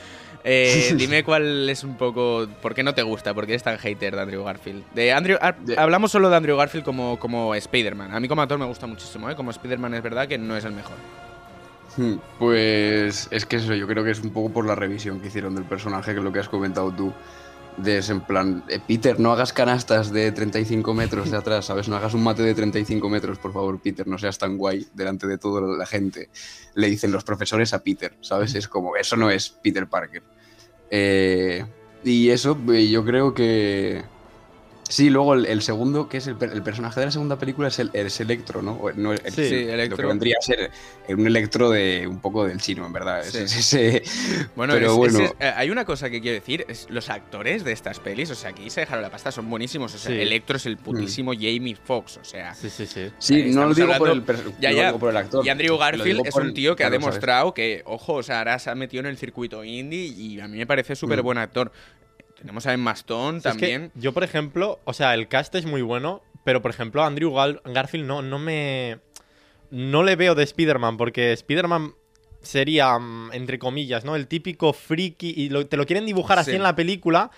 [0.45, 2.47] eh, dime cuál es un poco.
[2.63, 3.35] ¿Por qué no te gusta?
[3.35, 4.85] ¿Por qué eres tan hater de Andrew Garfield?
[4.95, 8.15] De Andrew, ah, De- Hablamos solo de Andrew Garfield como, como Spider-Man.
[8.15, 9.35] A mí como actor me gusta muchísimo, ¿eh?
[9.35, 10.97] Como Spider-Man es verdad que no es el mejor.
[11.97, 15.29] Hmm, Pues es que eso, yo creo que es un poco por la revisión que
[15.29, 17.13] hicieron del personaje, que es lo que has comentado tú.
[17.77, 21.89] De ese en plan, eh, Peter, no hagas canastas de 35 metros de atrás, ¿sabes?
[21.89, 25.27] No hagas un mate de 35 metros, por favor, Peter, no seas tan guay delante
[25.27, 26.29] de toda la gente.
[26.75, 28.55] Le dicen los profesores a Peter, ¿sabes?
[28.55, 30.23] Es como, eso no es Peter Parker.
[30.91, 31.65] Eh,
[32.05, 34.03] y eso, eh, yo creo que.
[34.91, 37.69] Sí, luego el, el segundo, que es el, per- el personaje de la segunda película,
[37.69, 38.73] es el, es Electro, ¿no?
[38.73, 40.09] O- no el- Sí, Sí, Lo que Electro.
[40.09, 40.71] vendría a ser
[41.09, 43.21] un Electro de un poco del chino, en verdad.
[43.21, 43.39] Es- Sí.
[43.39, 44.03] es ese-
[44.57, 45.21] Bueno, pero es- bueno.
[45.21, 48.35] es- eh, hay una cosa que quiero decir, es los actores de estas pelis, o
[48.35, 50.21] sea, aquí se dejaron la pasta, son buenísimos, o sea, Sí.
[50.21, 53.11] Electro es el putísimo Jamie Foxx, o sea, Sí, sí, sí.
[53.19, 54.25] Sí, Ahí no lo digo por el,
[54.61, 54.83] Ya, no ya.
[54.83, 55.47] lo digo por el actor.
[55.47, 58.71] y Andrew Garfield es un tío que ha demostrado que, ojo, o sea, ahora se
[58.71, 61.23] ha metido en el circuito indie y a mí me parece súper Mm.
[61.23, 61.71] buen actor.
[62.41, 63.93] Tenemos a Emma Stone Sí, es que también.
[63.95, 67.61] yo, por ejemplo, o sea, el cast es muy bueno, pero por ejemplo, Andrew Gal-
[67.65, 68.99] Garfield no, no me.
[69.71, 71.95] No le veo de Spider-Man, porque Spider-Man
[72.43, 74.17] sería, mm, entre comillas, ¿no?
[74.17, 76.57] El típico friki, y lo- te lo quieren dibujar así Sí.
[76.57, 77.31] en la película.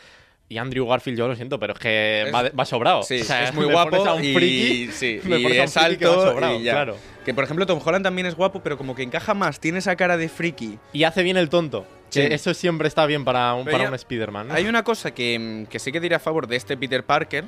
[0.48, 3.02] Y Andrew Garfield, yo lo siento, pero es que Es- va, va sobrado.
[3.02, 5.58] Sí, O sea, es muy me guapo a un y, friki, sí, me y pones
[5.58, 6.72] a un es friki que va alto sobrado, y ya.
[6.72, 6.96] claro.
[7.24, 9.96] Que por ejemplo Tom Holland también es guapo, pero como que encaja más, tiene esa
[9.96, 10.78] cara de friki.
[10.92, 11.86] Y hace bien el tonto.
[12.20, 12.20] Sí.
[12.30, 14.48] eso siempre está bien para un, Pero para ya- un Spider-Man.
[14.48, 14.54] ¿no?
[14.54, 17.44] Hay una cosa que, que sí que diré a favor de este Peter Parker.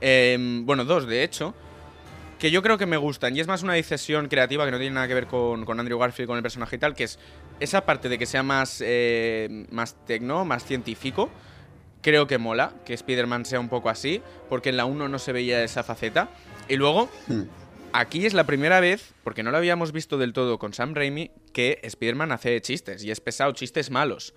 [0.00, 1.54] em, bueno, dos de hecho.
[2.38, 3.36] Que yo creo que me gustan.
[3.36, 5.98] Y es más una decisión creativa que no tiene nada que ver con, con Andrew
[5.98, 6.94] Garfield, con el personaje y tal.
[6.94, 7.18] Que es
[7.60, 11.28] esa parte de que sea más, eh, más tecno, más científico.
[12.00, 14.22] Creo que mola que Spider-Man sea un poco así.
[14.48, 16.30] Porque en la 1 no se veía esa faceta.
[16.66, 17.42] Y luego, Hmm.
[17.92, 21.32] Aquí es la primera vez, porque no lo habíamos visto del todo con Sam Raimi,
[21.52, 24.32] que Spider-Man hace chistes, y es pesado, chistes malos.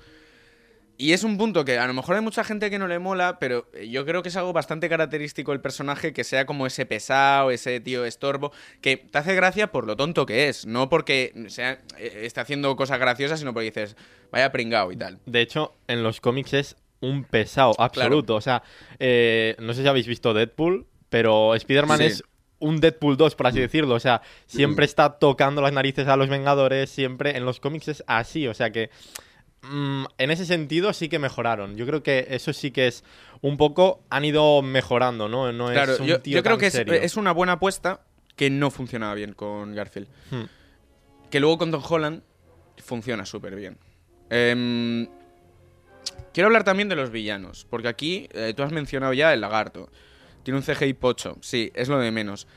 [0.97, 3.37] Y es un punto que a lo mejor hay mucha gente que no le mola,
[3.39, 7.51] pero yo creo que es algo bastante característico del personaje, que sea como ese pesado,
[7.51, 11.79] ese tío estorbo, que te hace gracia por lo tonto que es, no porque sea,
[11.97, 13.95] eh, esté haciendo cosas graciosas, sino porque dices,
[14.31, 15.19] vaya pringao y tal.
[15.25, 18.35] De hecho, en los cómics es un pesado absoluto.
[18.35, 18.63] O sea,
[18.99, 22.03] eh, no sé si habéis visto Deadpool, pero Spider-Man Sí.
[22.05, 22.23] es
[22.63, 23.95] un Deadpool 2, por así decirlo.
[23.95, 28.03] O sea, siempre está tocando las narices a los Vengadores, siempre en los cómics es
[28.07, 28.47] así.
[28.47, 28.89] O sea que
[29.63, 31.75] mm, en ese sentido sí que mejoraron.
[31.75, 33.03] Yo creo que eso sí que es
[33.41, 35.51] un poco, han ido mejorando, ¿no?
[35.51, 36.93] No claro, es un yo, tío yo creo tan que es, serio.
[36.93, 38.01] es una buena apuesta
[38.35, 40.07] que no funcionaba bien con Garfield.
[40.31, 40.43] Hmm.
[41.29, 42.23] Que luego con Tom Holland
[42.77, 43.77] funciona súper bien.
[44.29, 45.07] Em,
[46.33, 49.89] quiero hablar también de los villanos, porque aquí eh, tú has mencionado ya el lagarto.
[50.43, 52.47] Tiene un CGI pocho, sí, es lo de menos.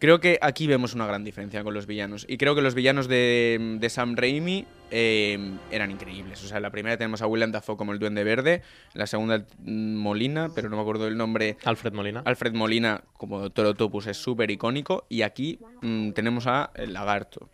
[0.00, 2.24] Creo que aquí vemos una gran diferencia con los villanos.
[2.26, 5.38] Y creo que los villanos de, de Sam Raimi eh,
[5.70, 6.42] eran increíbles.
[6.42, 8.62] O sea, en la primera tenemos a Willem Dafoe como el Duende Verde,
[8.94, 12.22] en la segunda mm, Molina, pero no me acuerdo del nombre, Alfred Molina.
[12.24, 17.50] Alfred Molina como Octopus es súper icónico y aquí mm, tenemos a El Lagarto.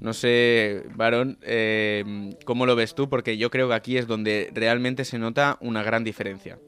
[0.00, 3.10] No sé, Varón, eh, ¿cómo lo ves tú?
[3.10, 6.58] Porque yo creo que aquí es donde realmente se nota una gran diferencia.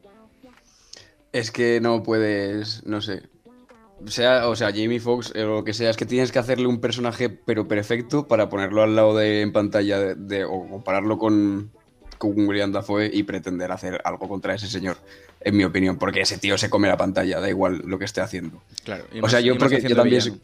[1.35, 3.23] Es que no puedes, no sé.
[4.07, 6.81] sea, o sea, Jamie Foxx o lo que sea, es que tienes que hacerle un
[6.81, 11.71] personaje pero perfecto para ponerlo al lado de en pantalla de, de- o compararlo con,
[12.19, 14.97] con William Dafoe y pretender hacer algo contra ese señor,
[15.41, 18.21] en mi opinión, porque ese tío se come la pantalla, da igual lo que esté
[18.21, 18.63] haciendo.
[18.85, 19.05] Claro.
[19.13, 20.41] y O sea, yo más creo que yo también, soy-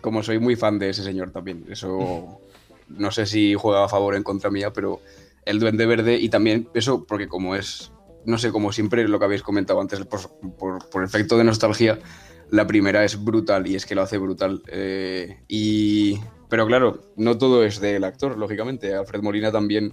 [0.00, 2.40] como soy muy fan de ese señor también, eso
[2.88, 5.00] no sé si juega a favor o en contra mía, pero
[5.44, 7.92] el Duende Verde y también eso, porque como es,
[8.24, 10.20] no sé, como siempre lo que habéis comentado antes, por,
[10.58, 11.98] por, por efecto de nostalgia,
[12.50, 14.62] la primera es brutal y es que lo hace brutal.
[14.68, 18.94] eh, y, pero claro, no todo es del actor, lógicamente.
[18.94, 19.92] Alfred Molina también,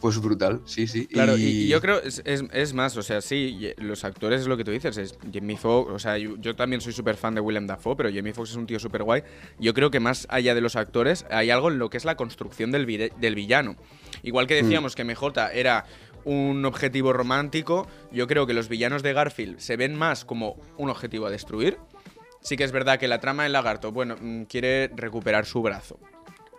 [0.00, 1.06] pues brutal, sí, sí.
[1.06, 4.40] Claro, y, y yo creo, es, es, es más, o sea, sí, y- los actores
[4.40, 7.16] es lo que tú dices, es Jamie Foxx, o sea, yo, yo también soy súper
[7.18, 9.22] fan de Willem Dafoe, pero Jamie Foxx es un tío súper guay.
[9.58, 12.16] Yo creo que más allá de los actores, hay algo en lo que es la
[12.16, 12.86] construcción del,
[13.20, 13.76] del villano.
[14.22, 15.84] Igual que decíamos que MJ era
[16.24, 20.90] un objetivo romántico, yo creo que los villanos de Garfield se ven más como un
[20.90, 21.78] objetivo a destruir.
[22.42, 25.98] Sí que es verdad que la trama del lagarto, bueno, mm, quiere recuperar su brazo.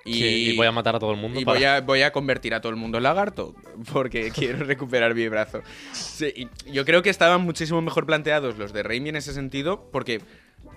[0.03, 1.39] Y, Sí, y voy a matar a todo el mundo.
[1.39, 3.53] y para- voy a, voy a convertir a todo el mundo en lagarto,
[3.93, 5.61] porque quiero recuperar mi brazo.
[5.91, 10.21] Sí, yo creo que estaban muchísimo mejor planteados los de Raimi en ese sentido, porque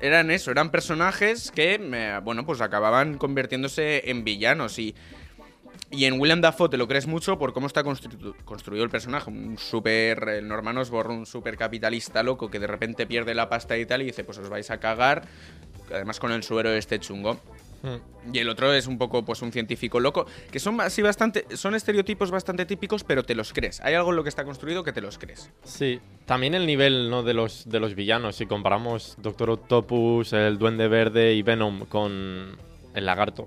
[0.01, 4.95] eran eso, eran personajes que, eh, bueno, pues acababan convirtiéndose en villanos y...
[5.91, 9.31] Y en William Dafoe te lo crees mucho por cómo está constru- construido el personaje.
[9.31, 10.29] Un súper.
[10.29, 14.03] El Norman Osborn, un súper capitalista loco que de repente pierde la pasta y tal
[14.03, 15.23] y dice: Pues os vais a cagar.
[15.93, 17.35] Además con el suero este chungo.
[17.83, 18.33] Mm.
[18.35, 20.25] Y el otro es un poco, pues, un científico loco.
[20.51, 21.45] Que son así bastante.
[21.55, 23.81] Son estereotipos bastante típicos, pero te los crees.
[23.83, 25.51] Hay algo en lo que está construido que te los crees.
[25.65, 27.23] Sí, también el nivel ¿no?
[27.23, 32.57] de, los, de los villanos, si comparamos Doctor Octopus, el Duende Verde y Venom con
[32.95, 33.47] el Lagarto,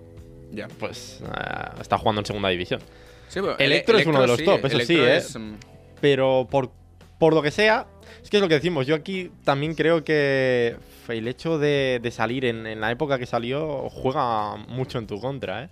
[0.52, 0.68] Ya.
[0.80, 2.82] pues eh, está jugando en segunda división.
[3.28, 5.18] Sí, Electro es uno de los top, eso sí, ¿eh?
[5.18, 5.56] es, mm,
[6.00, 6.72] Pero por,
[7.20, 7.88] por lo que sea,
[8.24, 10.78] es que es lo que decimos, yo aquí también creo que
[11.10, 15.20] el hecho de, de salir en, en la época que salió juega mucho en tu
[15.20, 15.70] contra, ¿eh?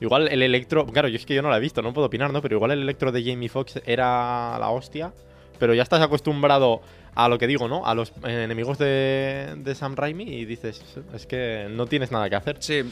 [0.00, 2.32] Igual el Electro, claro, yo es que yo no la he visto, no puedo opinar,
[2.32, 2.42] ¿no?
[2.42, 5.12] Pero igual el Electro de Jamie Foxx era la hostia,
[5.58, 6.82] pero ya estás acostumbrado
[7.14, 7.86] a lo que digo, ¿no?
[7.86, 10.82] A los enemigos de, de Sam Raimi y dices,
[11.14, 12.56] es que no tienes nada que hacer.
[12.60, 12.82] Sí,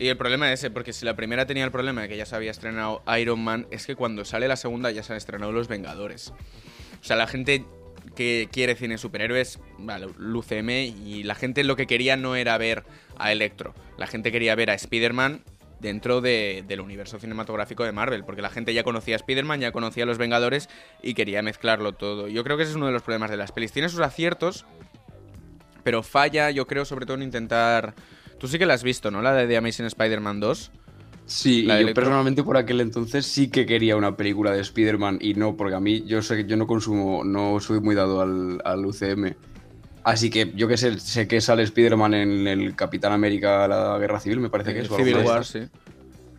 [0.00, 2.26] y el problema es ese, porque si la primera tenía el problema de que ya
[2.26, 5.52] se había estrenado Iron Man, es que cuando sale la segunda ya se han estrenado
[5.52, 6.32] Los Vengadores.
[7.00, 7.64] O sea, la gente
[8.16, 12.58] que quiere cine superhéroes, vale, el UCM, y la gente lo que quería no era
[12.58, 12.84] ver
[13.18, 13.74] a Electro.
[13.98, 15.42] La gente quería ver a Spider-Man
[15.80, 19.72] dentro de- del universo cinematográfico de Marvel, porque la gente ya conocía a Spider-Man, ya
[19.72, 20.68] conocía a los Vengadores
[21.02, 22.28] y quería mezclarlo todo.
[22.28, 23.72] Yo creo que ese es uno de los problemas de las pelis.
[23.72, 24.66] Tiene sus aciertos,
[25.82, 27.94] pero falla, yo creo, sobre todo en intentar...
[28.40, 29.20] Tú sí que la has visto, ¿no?
[29.22, 30.70] La de The Amazing Spider-Man 2.
[31.26, 34.60] Sí, La y de yo personalmente por aquel entonces sí que quería una película de
[34.62, 37.94] Spider-Man y no, porque a mí yo sé que yo no consumo, no soy muy
[37.94, 39.34] dado al, al UCM.
[40.02, 44.18] Así que yo que sé, sé que sale Spider-Man en el Capitán América, la Guerra
[44.18, 44.88] Civil, me parece que es.
[44.88, 45.60] Civil War, sí.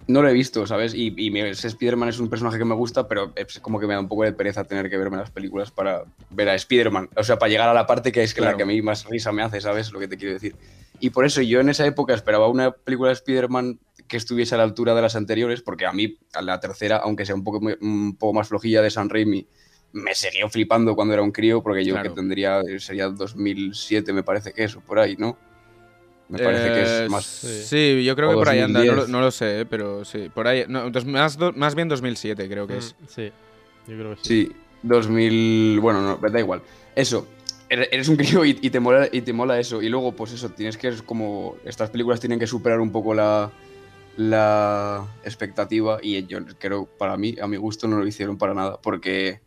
[0.08, 0.94] No lo he visto, ¿sabes?
[0.94, 4.00] Y, y Spider-Man es un personaje que me gusta, pero es como que me da
[4.00, 7.10] un poco de pereza tener que verme las películas para ver a Spider-Man.
[7.16, 8.54] O sea, para llegar a la parte que es que Claro.
[8.54, 9.94] la que a mí más risa me hace, ¿sabes?
[9.94, 10.56] Lo que te quiero decir.
[11.02, 14.58] Y por eso yo en esa época esperaba una película de Spider-Man que estuviese a
[14.60, 17.60] la altura de las anteriores, porque a mí, a la tercera, aunque sea un poco,
[17.82, 19.46] un poco más flojilla de San Raimi,
[19.94, 22.10] me seguía flipando cuando era un crío, porque yo Claro.
[22.12, 25.38] que tendría, sería 2007, me parece que eso, por ahí, ¿no?
[26.30, 27.26] Me parece que Eh, es más...
[27.26, 29.10] Sí, yo creo que por ahí anda, no lo, 2010.
[29.10, 30.64] no lo sé, eh, pero sí, por ahí.
[30.68, 32.96] no, dos- más, do- más bien 2007, creo que es.
[33.02, 33.32] Mm, Sí,
[33.88, 34.46] yo creo que sí.
[34.48, 34.52] Sí,
[34.84, 35.80] 2000.
[35.82, 36.62] Bueno, no, da igual.
[36.96, 37.28] Eso.
[37.72, 39.82] Eres un crío y, y te mola, y te mola eso.
[39.82, 40.90] Y luego, pues eso, tienes que.
[40.90, 41.56] Es como.
[41.66, 43.52] Estas películas tienen que superar un poco la.
[44.18, 46.00] La expectativa.
[46.02, 48.80] Y yo creo, para mí, a mi gusto, no lo hicieron para nada.
[48.82, 49.42] Porque.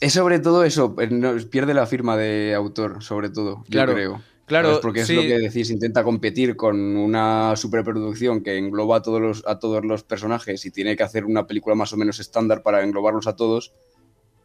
[0.00, 0.94] Es sobre todo eso.
[0.98, 3.64] eh, pierde la firma de autor, sobre todo.
[3.70, 4.22] Claro, yo creo.
[4.46, 4.82] Claro, ¿Sabes?
[4.82, 5.12] Porque sí.
[5.12, 9.58] es lo que decís, intenta competir con una superproducción que engloba a todos, los, a
[9.58, 13.26] todos los personajes y tiene que hacer una película más o menos estándar para englobarlos
[13.28, 13.72] a todos,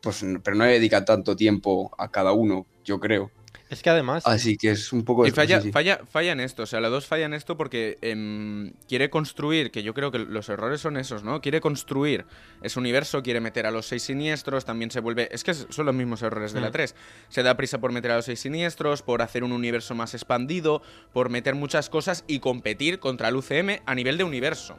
[0.02, 3.32] pues, pero no le dedica tanto tiempo a cada uno, yo creo.
[3.70, 5.28] Es que además, Así que es un poco...
[5.28, 5.72] Y falla, sí, sí.
[5.74, 9.72] falla, falla en esto, o sea, la 2 falla en esto porque em, quiere construir,
[9.72, 11.42] que yo creo que los errores son esos, ¿no?
[11.42, 12.26] Quiere construir
[12.62, 15.28] ese universo, quiere meter a los seis siniestros, también se vuelve...
[15.34, 16.72] Es que son los mismos errores de la Mm.
[16.72, 16.96] 3.
[17.28, 20.82] Se da prisa por meter a los seis siniestros, por hacer un universo más expandido,
[21.12, 24.78] por meter muchas cosas y competir contra el UCM a nivel de universo.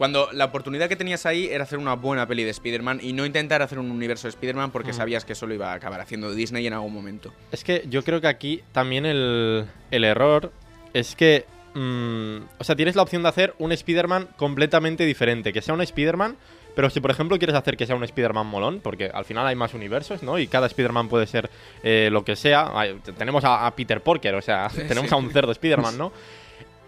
[0.00, 3.26] Cuando la oportunidad que tenías ahí era hacer una buena peli de Spider-Man y no
[3.26, 4.94] intentar hacer un universo de Spider-Man porque Mm.
[4.94, 7.34] sabías que eso lo iba a acabar haciendo Disney en algún momento.
[7.52, 10.52] Es que yo creo que aquí también el, el error
[10.94, 15.60] es que mm, o sea, tienes la opción de hacer un Spider-Man completamente diferente, que
[15.60, 16.34] sea un Spider-Man,
[16.74, 19.54] pero si por ejemplo quieres hacer que sea un Spider-Man molón, porque al final hay
[19.54, 20.38] más universos, ¿no?
[20.38, 21.50] Y cada Spider-Man puede ser
[21.82, 22.72] eh, lo que sea.
[23.18, 26.10] Tenemos a, a Peter Porker, o sea, tenemos a un cerdo Spider-Man, ¿no?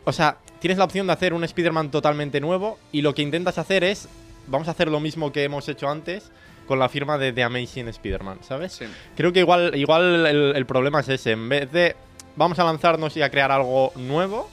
[0.05, 3.59] O sea, tienes la opción de hacer un Spider-Man totalmente nuevo y lo que intentas
[3.59, 4.09] hacer es,
[4.47, 6.31] vamos a hacer lo mismo que hemos hecho antes
[6.69, 8.75] con la firma de The Amazing Spider-Man, ¿sabes?
[8.75, 8.85] Sí.
[9.17, 11.33] Creo que igual, igual el, el problema es ese.
[11.33, 11.97] En vez de
[12.37, 14.49] vamos a lanzarnos y a crear algo nuevo,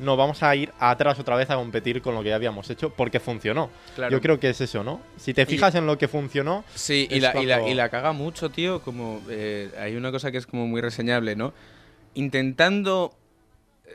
[0.00, 2.90] no, vamos a ir atrás otra vez a competir con lo que ya habíamos hecho
[2.90, 3.70] porque funcionó.
[3.94, 4.10] Claro.
[4.10, 5.00] Yo creo que es eso, ¿no?
[5.16, 8.10] Si te fijas en lo que funcionó, Sí, y la, y, la, y la caga
[8.10, 8.80] mucho, tío.
[8.82, 11.54] Como eh, hay una cosa que es como muy reseñable, ¿no?
[12.14, 13.14] Intentando.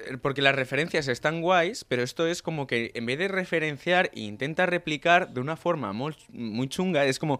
[0.05, 4.10] Eh, Porque las referencias están guays, pero esto es como que en vez de referenciar,
[4.13, 7.05] intenta replicar de una forma muy, muy chunga.
[7.05, 7.39] Es como.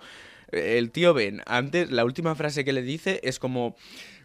[0.52, 3.76] eh, El tío Ben, antes, la última frase que le dice es como.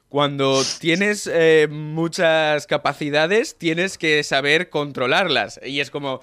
[0.08, 5.58] Cuando tienes eh, muchas capacidades, tienes que saber controlarlas.
[5.64, 6.20] Y es como.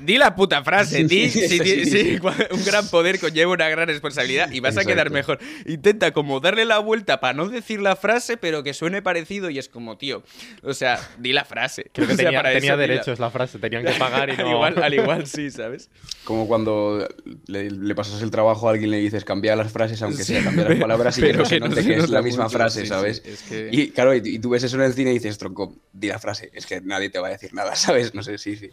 [0.00, 1.28] Di la puta frase, di.
[1.30, 2.18] Sí, sí, di- sí, sí, sí.
[2.18, 5.38] cua- un gran poder conlleva una gran responsabilidad y vas a quedar mejor.
[5.66, 9.58] Intenta como darle la vuelta para no decir la frase, pero que suene parecido y
[9.58, 10.22] es como, tío.
[10.62, 11.90] O sea, di la frase.
[11.92, 13.92] creo que O sea, tenía, para tenía eso di la- derechos la frase, tenían que
[13.92, 14.50] pagar y al, no.
[14.52, 15.90] igual, al igual sí, ¿sabes?
[16.24, 17.06] Como cuando
[17.46, 20.34] le, le pasas el trabajo a alguien y le dices cambiar las frases, aunque Sí,
[20.34, 22.80] sea cambiar las palabras y pero que no no que es la misma mucho, frase,
[22.80, 23.22] sí, sí, ¿sabes?
[23.24, 25.74] es que- Y claro, y, y tú ves eso en el cine y dices, tronco,
[25.92, 28.14] di la frase, es que nadie te va a decir nada, ¿sabes?
[28.14, 28.70] No sé, sí, sí.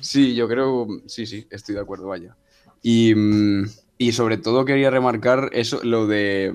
[0.00, 2.36] Sí, yo creo, sí, sí, estoy de acuerdo, vaya.
[2.82, 6.52] Y, mm, y sobre todo quería remarcar eso, lo de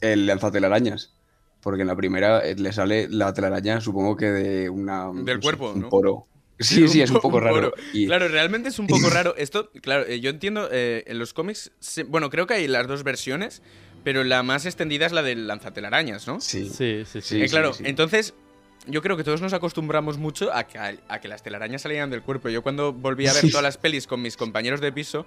[0.00, 1.14] el lanzatelarañas.
[1.60, 5.06] Porque en la primera eh, le sale la telaraña, supongo que de una...
[5.14, 5.88] Del no sé, cuerpo, un ¿no?
[5.88, 6.26] poro.
[6.58, 7.72] Sí, sí, es un po- poco raro.
[7.92, 9.34] Y, Claro, realmente es un poco raro.
[9.36, 12.86] Esto, claro, eh, yo entiendo, eh, en los cómics, se- bueno, creo que hay las
[12.86, 13.60] dos versiones,
[14.04, 16.40] pero la más extendida es la del lanzatelarañas, ¿no?
[16.40, 16.68] Sí.
[16.68, 17.40] Sí, sí, sí.
[17.40, 17.82] Sí, claro, sí.
[17.86, 18.34] entonces
[18.86, 22.22] yo creo que todos nos acostumbramos mucho a que, a que las telarañas salieran del
[22.22, 22.48] cuerpo.
[22.48, 25.26] Yo cuando volví a ver todas las pelis con mis compañeros de piso,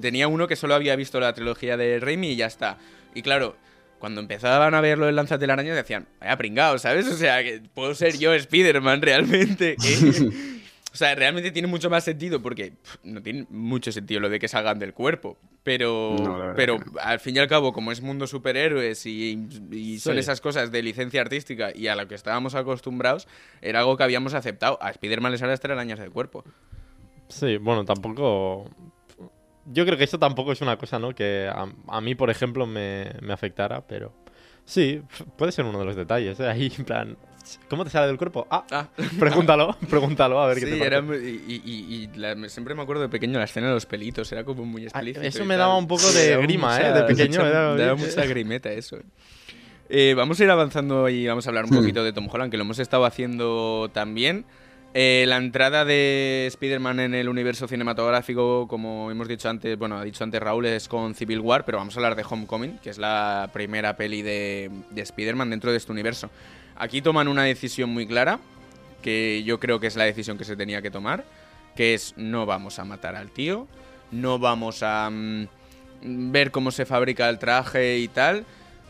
[0.00, 2.78] tenía uno que solo había visto la trilogía de Raimi y ya está.
[3.14, 3.56] Y claro,
[3.98, 7.06] cuando empezaban a ver lo del lanzatelarañas decían, vaya pringao, ¿sabes?
[7.08, 9.76] O sea, que puedo ser yo Spider-Man realmente.
[9.80, 10.30] que-
[10.92, 14.38] O sea, realmente tiene mucho más sentido porque pff, no tiene mucho sentido lo de
[14.38, 15.36] que salgan del cuerpo.
[15.62, 20.14] Pero, No, pero al fin y al cabo, como es mundo superhéroes y, y son
[20.14, 20.20] Sí.
[20.20, 23.28] esas cosas de licencia artística y a lo que estábamos acostumbrados,
[23.60, 24.78] era algo que habíamos aceptado.
[24.80, 26.42] A Spider-Man le sale las telarañas del cuerpo.
[27.28, 28.70] Sí, bueno, tampoco.
[29.66, 31.14] Yo creo que eso tampoco es una cosa, ¿no?
[31.14, 34.14] Que a, a mí, por ejemplo, me, me afectara, pero.
[34.64, 35.02] Sí,
[35.36, 36.46] puede ser uno de los detalles, ¿eh?
[36.48, 37.18] Ahí, en plan.
[37.68, 38.46] ¿Cómo te sale del cuerpo?
[38.50, 40.86] Ah, Ah, pregúntalo, pregúntalo, a ver qué sí, te parece.
[40.86, 43.74] era muy- y, y- y la- me- siempre me acuerdo de pequeño la escena de
[43.74, 45.22] los pelitos, era como muy Ah, explícito.
[45.22, 46.92] eso me daba un poco de grima, ¿eh?
[46.92, 48.96] De pequeño, era- daba mucha grimeta eso.
[48.96, 49.02] eh.
[49.90, 51.76] Eh, vamos a ir avanzando y vamos a hablar un Hmm.
[51.80, 54.44] poquito de Tom Holland, que lo hemos estado haciendo también.
[54.94, 60.04] Eh, la entrada de Spider-Man en el universo cinematográfico, como hemos dicho antes, bueno, ha
[60.04, 62.98] dicho antes Raúl, es con Civil War, pero vamos a hablar de Homecoming, que es
[62.98, 66.30] la primera peli de, de Spider-Man dentro de este universo.
[66.78, 68.38] Aquí toman una decisión muy clara,
[69.02, 71.24] que yo creo que es la decisión que se tenía que tomar,
[71.74, 73.66] que es no vamos a matar al tío,
[74.12, 75.46] no vamos a mm,
[76.02, 78.44] ver cómo se fabrica el traje y tal.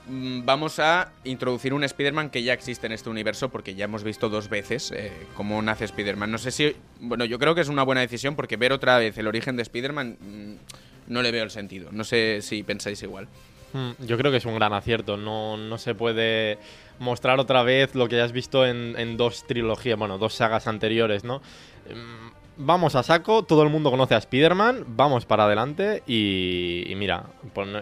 [0.08, 4.04] Mm, Vamos a introducir un Spider-Man que ya existe en este universo porque ya hemos
[4.04, 6.30] visto dos veces eh, cómo nace Spider-Man.
[6.30, 6.74] No sé si...
[7.00, 9.62] Bueno, yo creo que es una buena decisión porque ver otra vez el origen de
[9.62, 11.90] Spider-Man mm, no le veo el sentido.
[11.92, 13.28] No sé si pensáis igual.
[13.72, 15.16] Mm, Yo creo que es un gran acierto.
[15.16, 16.58] No, no se puede
[16.98, 20.66] mostrar otra vez lo que ya has visto en, en dos trilogías, bueno, dos sagas
[20.66, 21.38] anteriores, ¿no?
[21.38, 26.96] Mm, Vamos a saco, todo el mundo conoce a Spider-Man, vamos para adelante y, y
[26.96, 27.22] mira,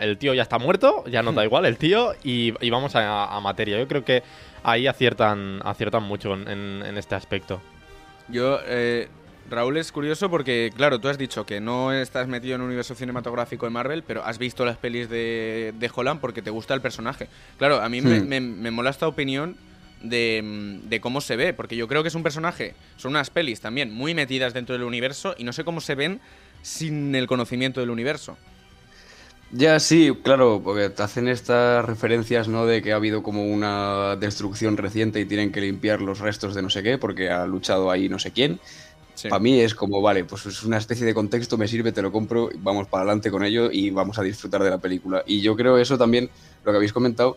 [0.02, 3.34] el tío ya está muerto, ya no da igual el tío y, y vamos a,
[3.34, 3.78] a materia.
[3.78, 4.22] Yo creo que
[4.62, 7.62] ahí aciertan, aciertan mucho en, en- en este aspecto.
[8.28, 9.08] Yo, eh,
[9.48, 12.94] Raúl, es curioso porque, claro, tú has dicho que no estás metido en un universo
[12.94, 16.80] cinematográfico de Marvel, pero has visto las pelis de, de Holland porque te gusta el
[16.80, 17.28] personaje.
[17.58, 19.56] Claro, a mí me, me- me mola esta opinión
[20.02, 23.60] de, de cómo se ve, porque yo creo que es un personaje, son unas pelis
[23.60, 26.20] también muy metidas dentro del universo y no sé cómo se ven
[26.62, 28.38] sin el conocimiento del universo.
[29.48, 32.66] Ya, sí, claro, porque te hacen estas referencias, ¿no?
[32.66, 36.62] De que ha habido como una destrucción reciente y tienen que limpiar los restos de
[36.62, 38.60] no sé qué, porque ha luchado ahí no sé quién.
[39.16, 39.28] Sí.
[39.28, 42.12] Para mí es como, vale, pues es una especie de contexto, me sirve, te lo
[42.12, 45.24] compro, vamos para adelante con ello y vamos a disfrutar de la película.
[45.26, 46.30] Y yo creo eso también,
[46.64, 47.36] lo que habéis comentado,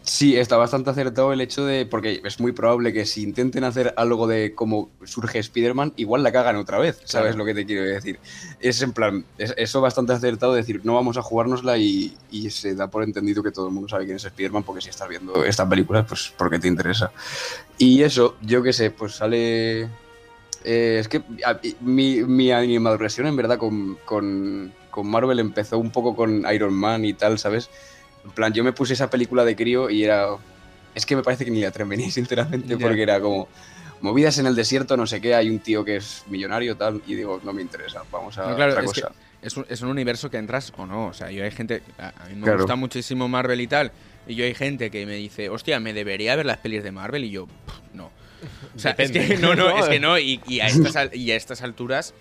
[0.00, 1.84] Sí, está bastante acertado el hecho de.
[1.84, 6.32] Porque es muy probable que si intenten hacer algo de cómo surge Spider-Man, igual la
[6.32, 6.98] cagan otra vez.
[7.04, 7.38] ¿Sabes Claro.
[7.38, 8.18] lo que te quiero decir?
[8.58, 9.26] Es en plan.
[9.36, 13.02] es- eso bastante acertado de decir, no vamos a jugárnosla y, y se da por
[13.02, 16.06] entendido que todo el mundo sabe quién es Spider-Man, porque si estás viendo esta película,
[16.06, 17.10] pues porque te interesa.
[17.76, 19.88] Y eso, yo qué sé, pues sale.
[20.70, 25.90] Eh, es que a- mi, mi, maduración, en verdad, con, con, con Marvel empezó un
[25.90, 27.70] poco con Iron Man y tal, ¿sabes?
[28.24, 30.26] En plan, yo me puse esa película de crío y era.
[30.94, 33.48] Es que me parece que ni la atrevería, sinceramente, porque era como.
[34.00, 37.16] Movidas en el desierto, no sé qué, hay un tío que es millonario, tal, y
[37.16, 39.10] digo, no me interesa, vamos a No, claro, otra es cosa.
[39.42, 41.06] es un, es un universo que entras o no.
[41.08, 41.82] O sea, yo hay gente.
[41.98, 42.58] A, a mí me Claro.
[42.58, 43.90] gusta muchísimo Marvel y tal.
[44.28, 47.24] Y yo hay gente que me dice, hostia, me debería ver las pelis de Marvel.
[47.24, 47.87] Y yo, "Pff, no.
[48.74, 50.18] O sea, es que no, no, es que no.
[50.18, 52.14] Y, y a estas, y a estas alturas,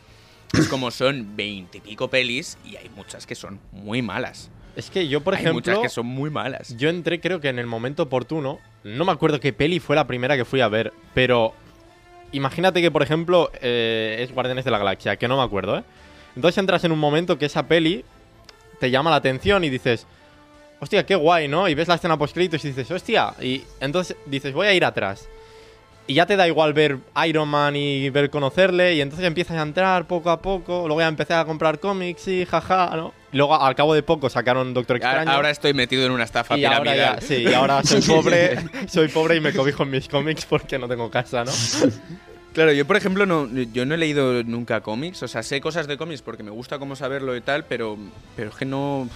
[0.57, 4.49] es como son veintipico pelis y hay muchas que son muy malas.
[4.75, 6.77] Es que yo, por hay muchas ejemplo, que son muy malas.
[6.77, 8.59] yo entré creo que en el momento oportuno.
[8.83, 11.53] No me acuerdo qué peli fue la primera que fui a ver, pero
[12.31, 15.83] imagínate que, por ejemplo, eh, es Guardianes de la Galaxia, que no me acuerdo, ¿eh?
[16.35, 18.05] Entonces entras en un momento que esa peli
[18.79, 20.05] te llama la atención y dices,
[20.79, 21.67] hostia, qué guay, ¿no?
[21.67, 25.27] Y ves la escena post y dices, hostia, y entonces dices, voy a ir atrás.
[26.07, 29.61] Y ya te da igual ver Iron Man y ver conocerle, y entonces empiezas a
[29.61, 33.13] entrar poco a poco, luego ya empecé a comprar cómics y jaja, ¿no?
[33.33, 35.29] Y luego al cabo de poco sacaron Doctor Extraño.
[35.29, 37.19] Ahora estoy metido en una estafa y ahora piramidal.
[37.19, 40.79] ya, sí, y ahora soy pobre, soy pobre y me cobijo en mis cómics porque
[40.79, 41.51] no tengo casa, ¿no?
[42.53, 45.85] Claro, yo por ejemplo no, yo no he leído nunca cómics, o sea, sé cosas
[45.85, 47.99] de cómics porque me gusta cómo saberlo y tal, pero,
[48.35, 49.07] pero es que no,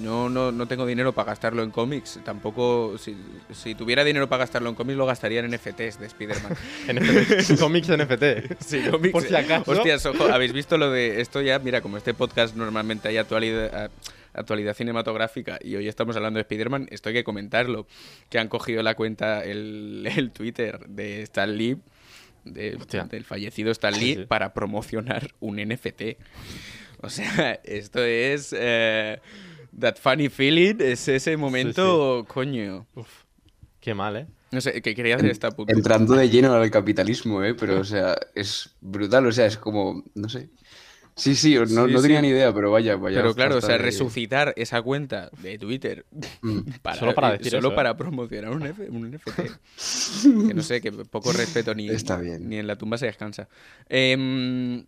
[0.00, 2.18] no, no, no tengo dinero para gastarlo en cómics.
[2.24, 3.16] Tampoco, si,
[3.52, 6.56] si tuviera dinero para gastarlo en cómics, lo gastaría en NFTs de Spider-Man.
[7.58, 8.24] Cómics NFT.
[8.66, 9.12] Sí, cómics.
[9.12, 9.70] Por si acaso.
[9.70, 11.58] Hostias, ojo, ¿habéis visto lo de esto ya?
[11.58, 13.90] Mira, como este podcast normalmente hay actualidad,
[14.34, 17.86] actualidad cinematográfica y hoy estamos hablando de Spider-Man, esto hay que comentarlo.
[18.28, 21.76] Que han cogido la cuenta, el, el Twitter de Stan Lee,
[22.44, 22.78] de-
[23.10, 24.26] del fallecido Stan Lee, Sí, sí.
[24.26, 26.02] para promocionar un NFT.
[27.02, 28.54] O sea, esto es...
[28.58, 29.20] eh,
[29.78, 32.86] that funny feeling, es ese momento, coño.
[32.94, 33.24] Uf,
[33.80, 34.26] qué mal, ¿eh?
[34.52, 35.72] No sé, que quería hacer esta puta.
[35.72, 37.54] Entrando de lleno al capitalismo, ¿eh?
[37.54, 40.48] Pero, o sea, es brutal, o sea, es como, no sé.
[41.16, 42.02] Sí, sí, no, Sí, no sí.
[42.02, 43.16] tenía ni idea, pero vaya, vaya.
[43.22, 46.04] Pero claro, o sea, de- resucitar esa cuenta de Twitter
[46.42, 46.58] Mm.
[46.98, 47.76] Solo para decir solo eso, ¿eh?
[47.76, 49.42] para promocionar un, F- un NFT.
[50.48, 52.48] que no sé, que poco respeto ni, Está bien.
[52.48, 53.48] ni en la tumba se descansa.
[53.88, 54.84] Em,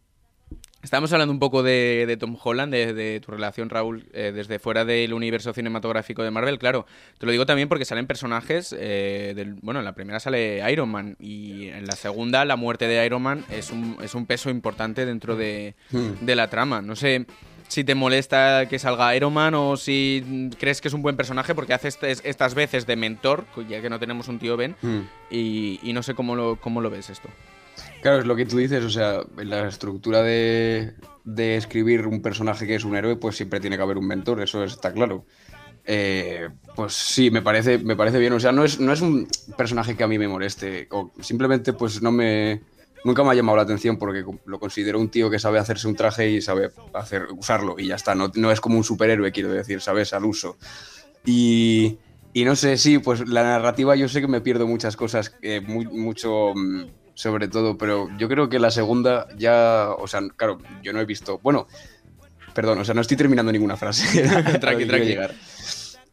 [0.80, 4.60] Estábamos hablando un poco de, de Tom Holland, de, de tu relación, Raúl, eh, desde
[4.60, 6.58] fuera del universo cinematográfico de Marvel.
[6.60, 6.86] Claro,
[7.18, 8.74] te lo digo también porque salen personajes.
[8.78, 12.86] eh, del, bueno, en la primera sale Iron Man y en la segunda la muerte
[12.86, 16.24] de Iron Man es un, es un peso importante dentro de, Hmm.
[16.24, 16.80] de la trama.
[16.80, 17.26] No sé
[17.66, 21.16] si te molesta que salga Iron Man o si mm, crees que es un buen
[21.16, 24.76] personaje porque hace estes- estas veces de mentor, ya que no tenemos un tío Ben,
[24.80, 25.00] Mm.
[25.30, 27.28] y, y no sé cómo lo, cómo lo ves esto.
[28.02, 32.22] Claro, es lo que tú dices, o sea, en la estructura de, de escribir un
[32.22, 35.24] personaje que es un héroe, pues siempre tiene que haber un mentor, eso está claro.
[35.84, 39.26] Eh, pues sí, me parece, me parece bien, o sea, no es, no es un
[39.56, 42.60] personaje que a mí me moleste, o simplemente pues no me...
[43.04, 45.94] Nunca me ha llamado la atención porque lo considero un tío que sabe hacerse un
[45.94, 49.50] traje y sabe hacer, usarlo y ya está, no, no es como un superhéroe, quiero
[49.52, 50.12] decir, ¿sabes?
[50.12, 50.58] Al uso.
[51.24, 51.98] Y,
[52.32, 55.60] y no sé, sí, pues la narrativa yo sé que me pierdo muchas cosas, eh,
[55.60, 56.82] muy- mucho mm,
[57.18, 61.04] sobre todo, pero yo creo que la segunda ya, o sea, claro, yo no he
[61.04, 61.66] visto, bueno,
[62.54, 64.22] perdón, o sea, no estoy terminando ninguna frase.
[64.60, 65.08] Tranqui, tranqui.
[65.08, 65.34] llegar.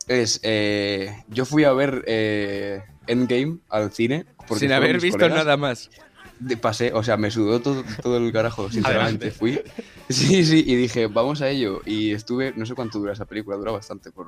[0.07, 4.25] Es, eh, yo fui a ver eh, Endgame al cine.
[4.47, 5.45] porque Sin haber visto colegas.
[5.45, 5.91] nada más.
[6.39, 9.27] De- pasé, o sea, me sudó todo, todo el carajo, sinceramente.
[9.27, 9.31] Adelante.
[9.31, 9.61] Fui.
[10.09, 11.81] Sí, sí, y dije, vamos a ello.
[11.85, 14.11] Y estuve, no sé cuánto dura esa película, dura bastante.
[14.11, 14.27] Por,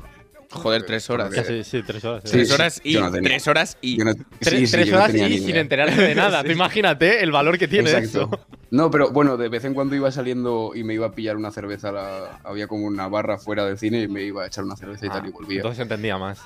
[0.49, 1.29] Joder, tres horas.
[1.45, 2.23] Sí, sí, tres horas.
[2.23, 2.31] sí.
[2.31, 2.93] Tres horas y.
[2.93, 3.29] yo no tenía.
[3.31, 3.97] Tres horas y.
[3.97, 5.59] No- Tres, sí, sí, tres yo no horas y sin idea.
[5.61, 6.41] enterarte de nada.
[6.43, 8.29] Tú imagínate el valor que tiene Exacto.
[8.33, 8.47] eso.
[8.71, 11.51] No, pero bueno, de vez en cuando iba saliendo y me iba a pillar una
[11.51, 11.91] cerveza.
[11.91, 15.05] la- Había como una barra fuera del cine y me iba a echar una cerveza
[15.05, 15.57] y Ah, tal y volvía.
[15.57, 16.39] entonces entendía más.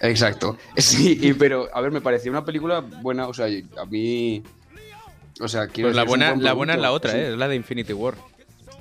[0.00, 0.56] Exacto.
[0.76, 3.26] Sí, y- pero a ver, me parecía una película buena.
[3.26, 4.42] O sea, a mí.
[5.40, 7.32] O sea, Pues la buena, buen la buena es la otra, ¿eh?
[7.32, 8.14] Es la de Infinity War.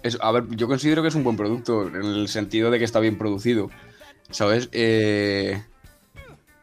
[0.03, 2.85] es- a ver, yo considero que es un buen producto en el sentido de que
[2.85, 3.69] está bien producido.
[4.29, 4.69] ¿Sabes?
[4.71, 5.61] Eh,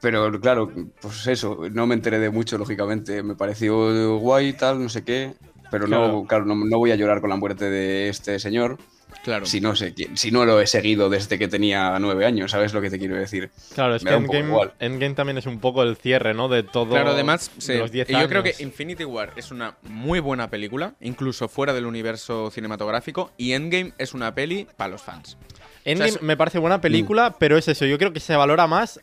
[0.00, 3.22] pero claro, pues eso, no me enteré de mucho, lógicamente.
[3.22, 5.34] Me pareció guay, tal, no sé qué.
[5.70, 6.24] Pero no, Claro.
[6.26, 8.78] claro, no, no voy a llorar con la muerte de este señor.
[9.22, 9.44] Claro.
[9.46, 12.72] Si no sé quién, si no lo he seguido desde que tenía nueve años, ¿sabes
[12.72, 13.50] lo que te quiero decir?
[13.74, 14.72] Claro, es Me que Endgame, igual.
[14.80, 16.48] Endgame también es un poco el cierre, ¿no?
[16.48, 16.90] De todo.
[16.90, 18.54] Claro, además, sí, los 10 y yo creo que.
[18.60, 24.14] Infinity War es una muy buena película, incluso fuera del universo cinematográfico, y Endgame es
[24.14, 25.36] una peli para los fans.
[25.84, 27.84] Endgame o sea, es- me parece buena película, pero es eso.
[27.86, 29.00] Yo creo que se valora más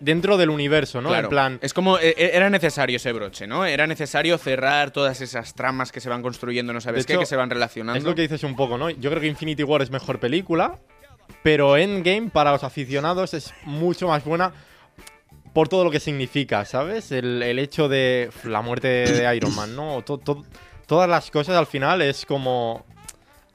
[0.00, 1.08] dentro del universo, ¿no?
[1.08, 3.64] Claro, En plan, Es como, e- e- era necesario ese broche, ¿no?
[3.64, 7.20] Era necesario cerrar todas esas tramas que se van construyendo, no sabes De qué, hecho,
[7.20, 7.98] que se van relacionando.
[7.98, 8.90] es lo que dices un poco, ¿no?
[8.90, 10.78] Yo creo que Infinity War es mejor película,
[11.42, 14.52] pero Endgame para los aficionados es mucho más buena
[15.52, 17.10] por todo lo que significa, ¿sabes?
[17.12, 20.02] El, el hecho de la muerte de Iron Man, ¿no?
[20.02, 20.44] To- to-
[20.86, 22.84] todas las cosas al final es como...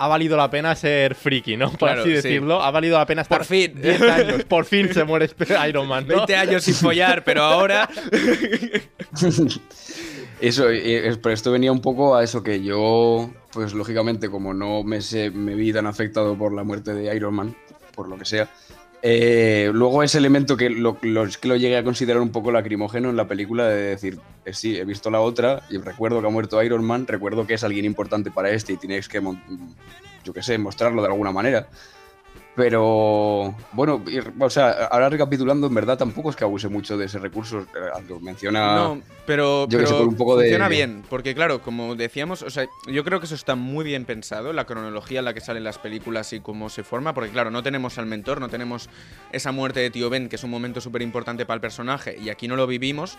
[0.04, 1.70] Ha valido la pena ser friki, ¿no?
[1.70, 2.16] Por Claro, así sí.
[2.16, 2.62] decirlo.
[2.62, 3.74] Ha valido la pena estar Por fin.
[3.82, 4.44] 10 años.
[4.46, 5.30] Por fin se muere
[5.70, 6.16] Iron Man, ¿no?
[6.16, 7.88] 20 años sin follar, pero ahora...
[10.42, 14.54] Eso, eh, es- pero esto venía un poco a eso que yo, pues lógicamente, como
[14.56, 17.56] no me, sé- me vi tan afectado por la muerte de Iron Man,
[17.96, 18.50] por lo que sea,
[19.04, 23.16] eh, luego ese elemento que lo, que lo llegué a considerar un poco lacrimógeno en
[23.16, 26.62] la película de decir, eh, sí, he visto la otra y recuerdo que ha muerto
[26.62, 29.22] Iron Man, recuerdo que es alguien importante para este y tienes que,
[30.24, 31.68] yo qué sé, mostrarlo de alguna manera.
[32.56, 34.04] Pero bueno,
[34.40, 37.60] o sea, ahora recapitulando, en verdad tampoco es que abuse mucho de ese recurso.
[37.62, 38.76] eh, Lo menciona.
[38.76, 42.42] No, pero, yo sé, pero por un poco de- funciona bien, porque claro, como decíamos,
[42.42, 45.40] o sea, yo creo que eso está muy bien pensado, la cronología en la que
[45.42, 48.90] salen las películas y cómo se forma, porque claro, no tenemos al mentor, no tenemos
[49.32, 52.30] esa muerte de tío Ben, que es un momento súper importante para el personaje, y
[52.30, 53.18] aquí no lo vivimos,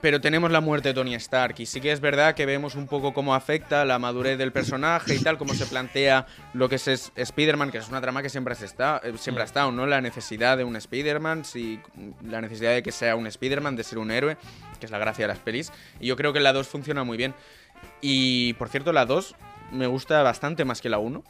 [0.00, 2.86] pero tenemos la muerte de Tony Stark, y sí que es verdad que vemos un
[2.86, 7.12] poco cómo afecta la madurez del personaje y tal, cómo se plantea lo que es,
[7.16, 9.86] Spider-Man, que es una trama que siempre, se está, eh, siempre ha estado, ¿no?
[9.86, 11.80] La necesidad de un Spider-Man, sí,
[12.24, 14.36] la necesidad de que sea un Spider-Man, de ser un héroe,
[14.78, 15.72] que es la gracia de las pelis.
[15.98, 17.34] Y yo creo que la 2 funciona muy bien.
[18.00, 19.34] Y, por cierto, la 2
[19.72, 21.24] me gusta bastante más que la 1,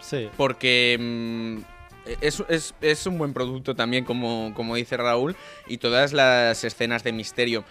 [0.00, 0.30] Sí.
[0.36, 1.79] porque mm,
[2.20, 5.36] es, es- es un buen producto también, como, como dice Raúl,
[5.66, 7.64] y todas las escenas de misterio.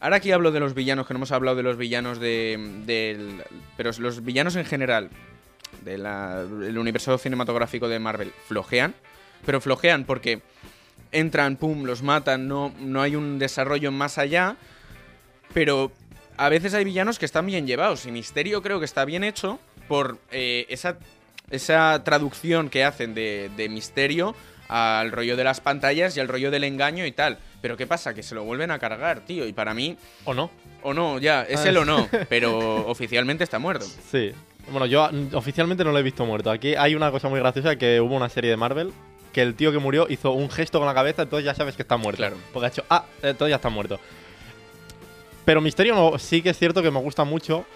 [0.00, 3.42] Ahora aquí hablo de los villanos, que no hemos hablado de los villanos de.
[3.76, 5.10] Pero los villanos en general
[5.82, 8.94] del universo cinematográfico de Marvel flojean,
[9.44, 10.40] pero flojean porque
[11.12, 14.56] entran, pum, los matan, no, no hay un desarrollo más allá,
[15.52, 15.92] pero
[16.36, 19.58] a veces hay villanos que están bien llevados y Misterio creo que está bien hecho
[19.88, 20.96] por eh, esa,
[21.50, 24.34] esa traducción que hacen de, de Misterio
[24.68, 27.38] al rollo de las pantallas y al rollo del engaño y tal.
[27.60, 28.14] Pero ¿qué pasa?
[28.14, 29.46] Que se lo vuelven a cargar, tío.
[29.46, 30.50] Y para mí, ¿O no?
[30.82, 33.86] o no, ya, es Ah, el o no, pero oficialmente está muerto.
[34.10, 34.32] Sí.
[34.70, 36.50] Bueno, yo oficialmente no lo he visto muerto.
[36.50, 38.92] Aquí hay una cosa muy graciosa que hubo una serie de Marvel
[39.32, 41.82] que el tío que murió hizo un gesto con la cabeza, entonces ya sabes que
[41.82, 42.18] está muerto.
[42.18, 42.36] Claro.
[42.52, 43.98] Porque ha hecho, ah, entonces ya está muerto.
[45.44, 47.66] Pero Misterio no- sí que es cierto que me gusta mucho.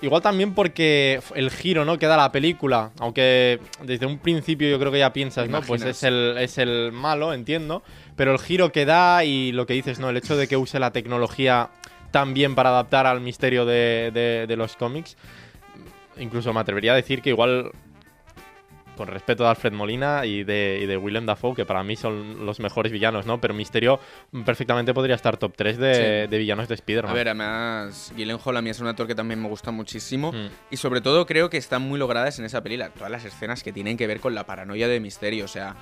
[0.00, 1.98] Igual también porque el giro, ¿no?
[1.98, 2.92] Que da la película.
[3.00, 5.60] Aunque desde un principio yo creo que ya piensas, ¿no?
[5.62, 7.82] Pues es el, es el malo, entiendo.
[8.14, 10.08] Pero el giro que da y lo que dices, ¿no?
[10.10, 11.70] El hecho de que use la tecnología
[12.12, 15.16] también para adaptar al misterio de, de- de los cómics.
[16.18, 17.70] Incluso me atrevería a decir que igual,
[18.98, 22.44] con respeto a Alfred Molina y de, y de Willem Dafoe, que para mí son
[22.44, 23.40] los mejores villanos, ¿no?
[23.40, 23.98] Pero Misterio
[24.44, 26.30] perfectamente podría estar top 3 de, Sí.
[26.30, 27.10] de villanos de Spider-Man.
[27.10, 30.32] A ver, además, Gyllenhaal a mí es un actor que también me gusta muchísimo.
[30.32, 30.48] Mm.
[30.70, 32.90] Y sobre todo creo que están muy logradas en esa película.
[32.90, 35.44] Todas las escenas que tienen que ver con la paranoia de misterio.
[35.44, 35.76] O sea,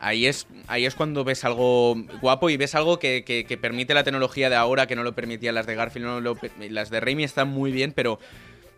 [0.00, 3.94] ahí es, ahí es cuando ves algo guapo y ves algo que, que- que permite
[3.94, 6.06] la tecnología de ahora, que no lo permitían las de Garfield.
[6.06, 6.36] No lo
[6.70, 8.18] las de Raimi están muy bien, pero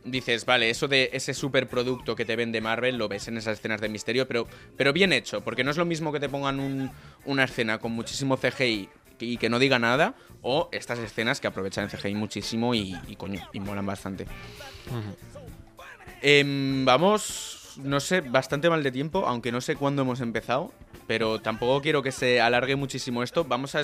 [0.05, 3.80] dices, vale, eso de ese superproducto que te vende Marvel lo ves en esas escenas
[3.80, 4.46] de misterio, pero,
[4.76, 5.40] pero bien hecho.
[5.42, 6.90] Porque no es lo mismo que te pongan un-
[7.24, 8.88] una escena con muchísimo CGI
[9.18, 13.16] y que no diga nada, o estas escenas que aprovechan el CGI muchísimo y, y
[13.16, 14.26] coño, y molan bastante.
[16.22, 20.72] Em, vamos, no sé, bastante mal de tiempo, aunque no sé cuándo hemos empezado,
[21.07, 23.44] pero tampoco quiero que se alargue muchísimo esto.
[23.44, 23.82] Vamos a...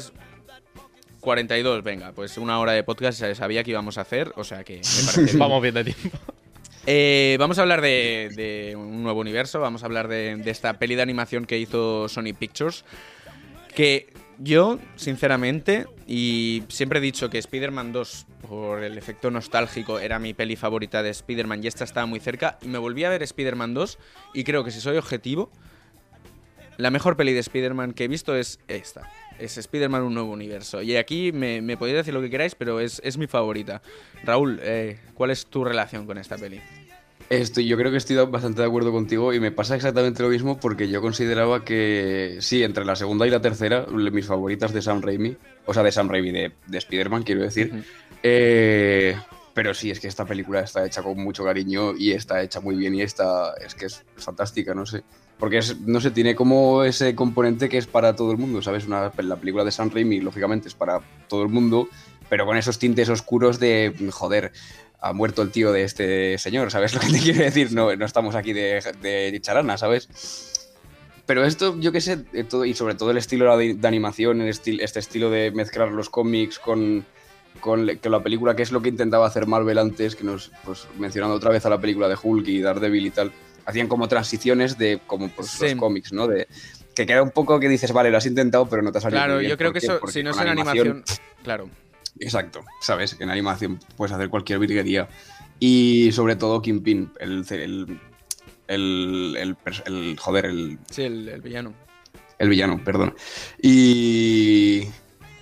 [1.26, 4.62] es- 42, venga, pues una hora de podcast sabía que íbamos a hacer, o sea
[4.64, 5.38] que me parece bien.
[5.38, 6.18] Vamos bien de tiempo.
[6.86, 10.74] Eh, vamos a hablar de, de un nuevo universo, vamos a hablar de, de esta
[10.78, 12.84] peli de animación que hizo Sony Pictures,
[13.74, 20.18] que yo, sinceramente, y siempre he dicho que Spider-Man 2, por el efecto nostálgico, era
[20.20, 23.22] mi peli favorita de Spider-Man y esta estaba muy cerca, y me volví a ver
[23.24, 23.98] Spider-Man 2
[24.34, 25.50] y creo que si soy objetivo,
[26.76, 29.10] la mejor peli de Spider-Man que he visto es esta.
[29.38, 30.82] Es Spider-Man un nuevo universo.
[30.82, 33.82] Y aquí me, me podéis decir lo que queráis, pero es, es mi favorita.
[34.24, 36.60] Raúl, eh, ¿cuál es tu relación con esta peli?
[37.28, 40.60] Estoy, yo creo que estoy bastante de acuerdo contigo y me pasa exactamente lo mismo
[40.60, 45.02] porque yo consideraba que sí, entre la segunda y la tercera, mis favoritas de Sam
[45.02, 47.84] Raimi, o sea, de Sam Raimi, de, de Spider-Man, quiero decir.
[48.22, 49.16] Eh,
[49.54, 52.76] pero sí, es que esta película está hecha con mucho cariño y está hecha muy
[52.76, 55.02] bien y está, es que es fantástica, no sé.
[55.38, 58.86] Porque no sé, tiene como ese componente que es para todo el mundo, ¿sabes?
[58.86, 61.88] Una, la película de Sam Raimi, lógicamente, es para todo el mundo,
[62.30, 64.52] pero con esos tintes oscuros de, joder,
[64.98, 67.72] ha muerto el tío de este señor, ¿sabes lo que te quiero decir?
[67.72, 70.08] No, no estamos aquí de, de charana, ¿sabes?
[71.26, 72.16] Pero esto, yo qué sé,
[72.48, 75.90] todo, y sobre todo el estilo de, de animación, el estil- este estilo de mezclar
[75.90, 77.04] los cómics con,
[77.60, 81.36] con la película, que es lo que intentaba hacer Marvel antes, que nos, pues mencionando
[81.36, 83.32] otra vez a la película de Hulk y Daredevil y tal,
[83.66, 85.70] hacían como transiciones de como pues, Sí.
[85.70, 86.26] los cómics, ¿no?
[86.26, 86.48] De,
[86.94, 89.18] que queda un poco que dices, vale, lo has intentado, pero no te ha salido
[89.18, 89.50] Claro, muy bien.
[89.50, 89.92] yo creo ¿Por que qué?
[89.92, 91.04] eso, Porque si no es en animación,
[91.42, 91.68] claro.
[92.18, 93.14] Exacto, ¿sabes?
[93.14, 95.08] Que en animación puedes hacer cualquier virguería.
[95.60, 97.98] Y sobre todo Kingpin, el, el,
[98.68, 99.56] el, el,
[99.86, 101.74] el- joder, el, Sí, el, el villano.
[102.38, 103.14] el villano, perdón.
[103.62, 104.82] Y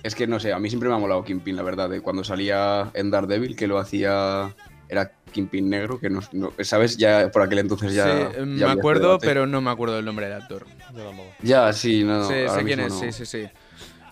[0.03, 2.23] es que no sé, a mí siempre me ha molado Kingpin, la verdad, de cuando
[2.23, 4.53] salía en Daredevil, que lo hacía,
[4.89, 6.97] era Kingpin negro, que no, no- ¿sabes?
[6.97, 8.03] Ya por aquel entonces ya...
[8.05, 10.65] sí, ya me este acuerdo, pero no me acuerdo del nombre del actor.
[10.95, 11.11] Yo.
[11.41, 13.11] Ya, sí, no, sí, ahora sé quién es, mismo sí, no.
[13.11, 13.47] sí, sí.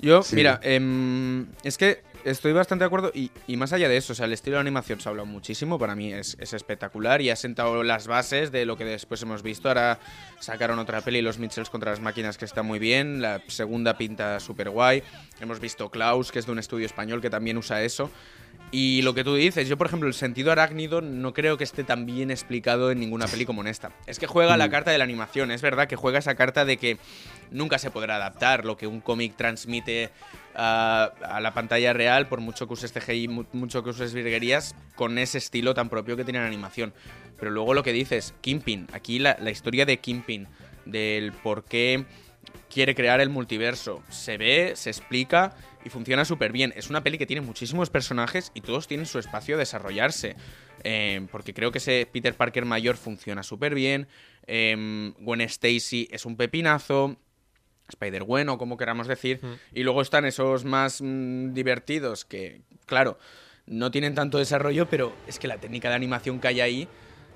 [0.02, 0.36] Yo, Sí.
[0.36, 4.16] mira, em, es que estoy bastante de acuerdo y, y más allá de eso, o
[4.18, 7.30] sea, el estilo de animación se ha hablado muchísimo, para mí es, es espectacular y
[7.30, 9.70] ha sentado las bases de lo que después hemos visto.
[9.70, 10.00] Ahora
[10.42, 14.42] sacaron otra peli, Los Mitchells contra las máquinas, que está muy bien, la segunda pinta
[14.42, 15.04] súper guay.
[15.40, 18.10] Hemos visto Klaus, que es de un estudio español que también usa eso.
[18.76, 21.84] Y lo que tú dices, yo por ejemplo, el sentido arácnido no creo que esté
[21.84, 23.92] tan bien explicado en ninguna peli como en esta.
[24.08, 26.78] Es que juega la carta de la animación, es verdad que juega esa carta de
[26.78, 26.98] que
[27.52, 30.10] nunca se podrá adaptar lo que un cómic transmite
[30.56, 34.74] a, a la pantalla real, por mucho que uses CGI, mu- mucho que uses virguerías,
[34.96, 36.96] con ese estilo tan propio que tiene la animación.
[37.38, 40.48] Pero luego lo que dices, Kingpin, aquí la, la historia de Kingpin,
[40.86, 42.06] del por qué
[42.72, 45.54] quiere crear el multiverso, se ve, se explica
[45.86, 46.74] y funciona súper bien.
[46.76, 50.36] Es una peli que tiene muchísimos personajes y todos tienen su espacio a desarrollarse.
[50.84, 54.08] Eh, porque creo que ese Peter Parker mayor funciona súper bien.
[54.48, 57.18] eh, Gwen Stacy es un pepinazo.
[57.90, 59.42] Spider-Gwen o como queramos decir.
[59.74, 63.20] Y luego están esos más mm, divertidos que, claro,
[63.68, 66.88] no tienen tanto desarrollo, pero es que la técnica de animación que hay ahí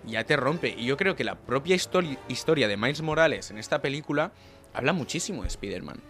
[0.06, 0.74] ya te rompe.
[0.78, 4.32] Y yo creo que la propia histori- historia de Miles Morales en esta película
[4.74, 6.02] habla muchísimo de Spider-Man.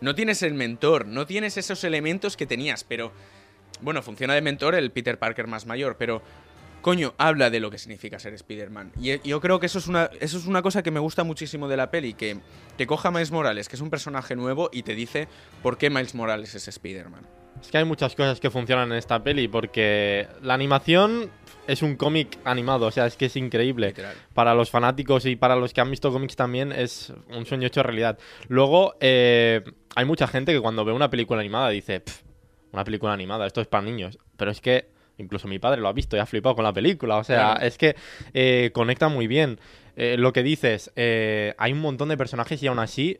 [0.00, 3.12] No tienes el mentor, no tienes esos elementos que tenías, pero...
[3.80, 6.22] Bueno, funciona de mentor el Peter Parker más mayor, pero...
[6.80, 8.92] Coño, habla de lo que significa ser Spider-Man.
[9.00, 11.24] Y eh, yo creo que eso es, una, eso es una cosa que me gusta
[11.24, 12.38] muchísimo de la peli, que,
[12.76, 15.26] que coja Miles Morales, que es un personaje nuevo, y te dice
[15.60, 17.26] por qué Miles Morales es Spider-Man.
[17.60, 21.30] Es que hay muchas cosas que funcionan en esta peli porque la animación
[21.66, 23.88] es un cómic animado, o sea, es que es increíble.
[23.88, 24.14] Literal.
[24.32, 27.82] Para los fanáticos y para los que han visto cómics también es un sueño hecho
[27.82, 28.18] realidad.
[28.48, 29.62] Luego, eh,
[29.94, 32.22] hay mucha gente que cuando ve una película animada dice, "Pff,
[32.72, 34.18] una película animada, esto es para niños.
[34.36, 34.86] Pero es que
[35.18, 37.16] incluso mi padre lo ha visto y ha flipado con la película.
[37.16, 37.66] O sea, Claro.
[37.66, 37.96] es que
[38.32, 39.58] eh, conecta muy bien.
[39.96, 43.18] Eh, lo que dices, hay un montón de personajes y aún así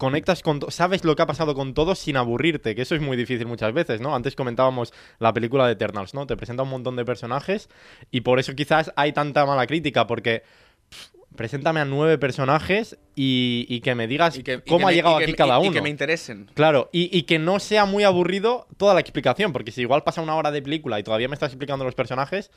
[0.00, 0.60] conectas con...
[0.72, 3.72] Sabes lo que ha pasado con todos sin aburrirte, que eso es muy difícil muchas
[3.72, 4.16] veces, ¿no?
[4.16, 6.26] Antes comentábamos la película de Eternals, ¿no?
[6.26, 7.68] Te presenta un montón de personajes
[8.10, 10.42] y por eso quizás hay tanta mala crítica, porque...
[10.88, 14.84] pff, Preséntame a nueve personajes y, y que me digas Y que- y cómo que
[14.84, 15.70] ha me- llegado que- aquí cada uno.
[15.70, 16.50] Y que me interesen.
[16.54, 20.22] Claro, y, y que no sea muy aburrido toda la explicación, porque si igual pasa
[20.22, 22.50] una hora de película y todavía me estás explicando los personajes,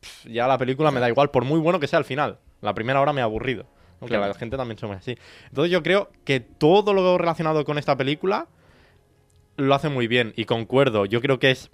[0.00, 2.38] pff, ya la película me da igual, por muy bueno que sea al final.
[2.62, 3.66] La primera hora me ha aburrido.
[4.00, 4.32] Aunque Claro.
[4.32, 5.16] la gente también somos así.
[5.48, 8.46] Entonces yo creo que todo lo relacionado con esta película
[9.56, 11.06] lo hace muy bien y concuerdo.
[11.06, 11.70] Yo creo que es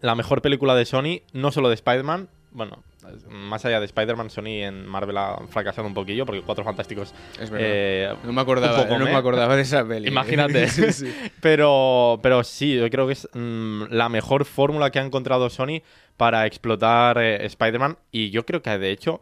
[0.00, 2.28] la mejor película de Sony, no solo de Spider-Man.
[2.50, 2.82] Bueno,
[3.30, 7.50] más allá de Spider-Man, Sony en Marvel ha fracasado un poquillo porque Cuatro Fantásticos Es
[7.50, 7.68] verdad.
[7.70, 10.08] eh, no me acordaba, poco no me- me acordaba de esa peli.
[10.08, 10.66] Imagínate.
[10.68, 11.14] Sí, sí.
[11.40, 15.80] Pero, pero sí, yo creo que es mm, la mejor fórmula que ha encontrado Sony
[16.16, 17.96] para explotar eh, Spider-Man.
[18.10, 19.20] Y yo creo que, de hecho,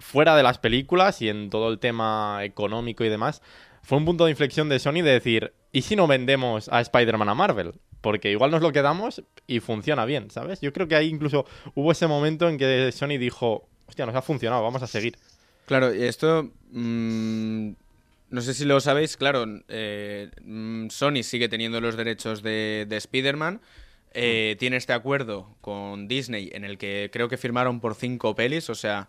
[0.00, 3.42] fuera de las películas y en todo el tema económico y demás,
[3.82, 7.28] fue un punto de inflexión de Sony de decir, ¿y si no vendemos a Spider-Man
[7.28, 7.74] a Marvel?
[8.00, 10.60] Porque igual nos lo quedamos y funciona bien, ¿sabes?
[10.60, 14.22] Yo creo que ahí incluso hubo ese momento en que Sony dijo, hostia, nos ha
[14.22, 15.18] funcionado, vamos a seguir.
[15.66, 16.50] Claro, y esto.
[16.72, 17.70] mm,
[18.30, 19.44] no sé si lo sabéis, claro.
[19.68, 23.60] eh, mm, Sony sigue teniendo los derechos de, de Spider-Man.
[24.12, 28.70] eh, tiene este acuerdo con Disney en el que creo que firmaron por cinco pelis,
[28.70, 29.08] o sea.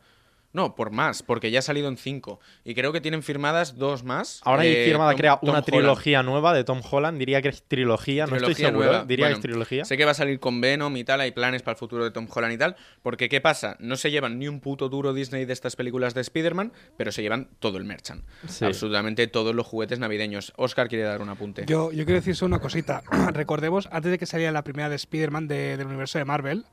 [0.54, 2.39] No, por más, porque ya ha salido en cinco.
[2.66, 4.41] Y creo que tienen firmadas dos más.
[4.43, 5.66] Ahora hay eh, firmada, Tom- crea Tom una Holland.
[5.66, 7.18] trilogía nueva de Tom Holland.
[7.18, 8.86] Diría que es trilogía, no estoy Trilogía seguro.
[8.89, 9.06] nueva.
[9.06, 9.86] Diría que es trilogía.
[9.86, 12.12] Sé que va a salir con Venom y tal, hay planes para el futuro de
[12.12, 12.76] Tom Holland y tal.
[13.02, 13.78] Porque, ¿qué pasa?
[13.80, 17.22] No se llevan ni un puto duro Disney de estas películas de Spider-Man, pero se
[17.22, 18.24] llevan todo el merchant.
[18.47, 18.66] Sí.
[18.66, 20.52] Absolutamente todos los juguetes navideños.
[20.58, 21.64] Oscar quiere dar un apunte.
[21.66, 23.04] Yo, yo quiero decir solo una cosita.
[23.34, 26.66] Recordemos, antes de que saliera la primera de Spider-Man de- del universo de Marvel,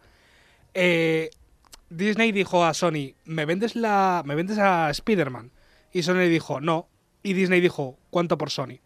[0.74, 1.30] eh,
[1.90, 5.50] Disney dijo a Sony, ¿me vendes, la, ¿me vendes a Spider-Man?
[5.92, 6.86] Y Sony dijo, no.
[7.22, 8.78] Y Disney dijo, ¿cuánto por Sony?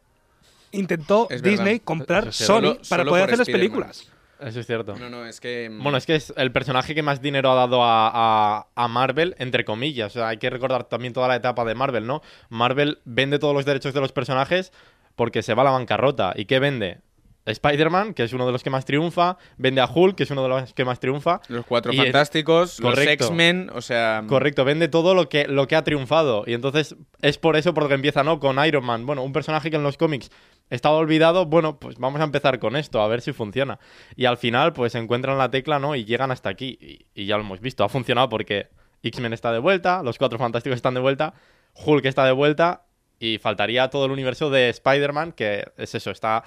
[0.72, 1.50] Intentó Es verdad.
[1.64, 4.08] Disney comprar Sony solo- para solo poder hacer las películas.
[4.40, 4.96] Eso es cierto.
[4.96, 5.68] No, no, es que...
[5.70, 8.10] mm, Bueno, es que es el personaje que más dinero ha dado a,
[8.58, 10.16] a- a Marvel, entre comillas.
[10.16, 12.22] O sea, hay que recordar también toda la etapa de Marvel, ¿no?
[12.48, 14.72] Marvel vende todos los derechos de los personajes
[15.14, 16.32] porque se va a la bancarrota.
[16.34, 16.98] ¿Y qué vende?
[17.44, 20.42] Spider-Man, que es uno de los que más triunfa, vende a Hulk, que es uno
[20.42, 21.40] de los que más triunfa.
[21.48, 22.98] Los Cuatro es- Fantásticos, los.
[22.98, 24.22] X-Men, o sea...
[24.28, 26.44] Correcto, vende todo lo que, lo que ha triunfado.
[26.46, 28.38] Y entonces es por eso por lo que empieza, ¿no?
[28.38, 29.06] Con Iron Man.
[29.06, 30.30] Bueno, un personaje que en los cómics
[30.70, 31.46] estaba olvidado.
[31.46, 33.78] Bueno, pues vamos a empezar con esto, a ver si funciona.
[34.14, 35.96] Y al final, pues encuentran la tecla, ¿no?
[35.96, 36.78] Y llegan hasta aquí.
[36.80, 37.82] Y, y ya lo hemos visto.
[37.84, 38.68] Ha funcionado porque
[39.02, 41.34] X-Men está de vuelta, los Cuatro Fantásticos están de vuelta,
[41.74, 42.84] Hulk está de vuelta.
[43.18, 46.42] Y faltaría todo el universo de Spider-Man, que es eso, está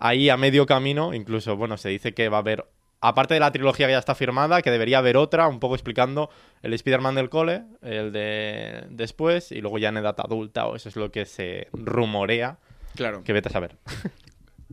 [0.00, 1.14] ahí a medio camino.
[1.14, 2.66] Incluso, bueno, se dice que va a haber
[3.00, 6.28] aparte de la trilogía que ya está firmada, que debería haber otra, un poco explicando
[6.62, 10.88] el Spider-Man del cole, el de después, y luego ya en edad adulta, o eso
[10.88, 12.58] es lo que se rumorea,
[12.96, 13.22] Claro.
[13.24, 13.76] que vete a saber.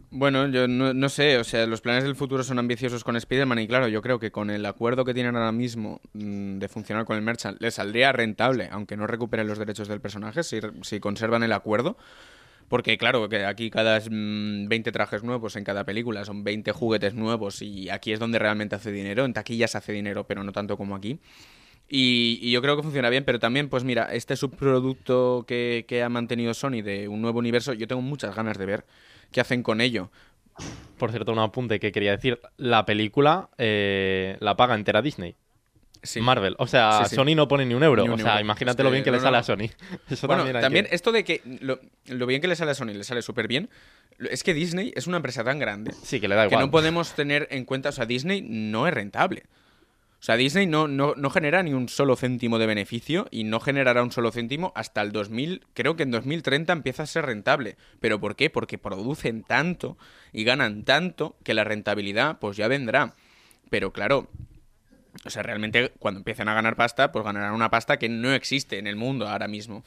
[0.09, 3.59] Bueno, yo no, no sé, o sea, los planes del futuro son ambiciosos con Spider-Man
[3.59, 7.05] y claro, yo creo que con el acuerdo que tienen ahora mismo mm, de funcionar
[7.05, 10.99] con el merchant, le saldría rentable, aunque no recuperen los derechos del personaje, si, si
[10.99, 11.97] conservan el acuerdo.
[12.67, 17.13] Porque claro, que aquí cada mm, 20 trajes nuevos en cada película, son 20 juguetes
[17.13, 20.77] nuevos y aquí es donde realmente hace dinero, en taquillas hace dinero, pero no tanto
[20.77, 21.19] como aquí.
[21.89, 26.03] Y, y yo creo que funciona bien, pero también, pues mira, este subproducto que, que
[26.03, 28.85] ha mantenido Sony de un nuevo universo, yo tengo muchas ganas de ver
[29.31, 30.11] qué hacen con ello.
[30.97, 35.35] Por cierto, un apunte que quería decir, la película eh, la paga entera Disney.
[36.03, 36.21] Sí.
[36.21, 36.55] Marvel.
[36.59, 37.15] O sea, Sí, sí.
[37.15, 38.03] Sony no pone ni un euro.
[38.03, 38.41] Ni un o sea, euro.
[38.41, 39.37] imagínate Es lo que bien que le sale no.
[39.39, 39.69] a Sony.
[40.09, 42.93] Eso Bueno, también, que- esto de que lo, lo bien que le sale a Sony
[42.93, 43.69] le sale súper bien,
[44.19, 46.65] es que Disney es una empresa tan grande Sí, que le da que igual.
[46.65, 49.43] no podemos tener en cuenta, o sea, Disney no es rentable.
[50.19, 53.59] O sea, Disney no, no, no genera ni un solo céntimo de beneficio y no
[53.59, 57.77] generará un solo céntimo hasta el 2000, creo que en 2030 empieza a ser rentable.
[57.99, 58.49] ¿Pero por qué?
[58.49, 59.95] Porque producen tanto
[60.33, 63.13] y ganan tanto que la rentabilidad pues ya vendrá.
[63.69, 64.27] Pero claro,
[65.25, 68.77] o sea, realmente cuando empiecen a ganar pasta, pues ganarán una pasta que no existe
[68.77, 69.83] en el mundo ahora mismo.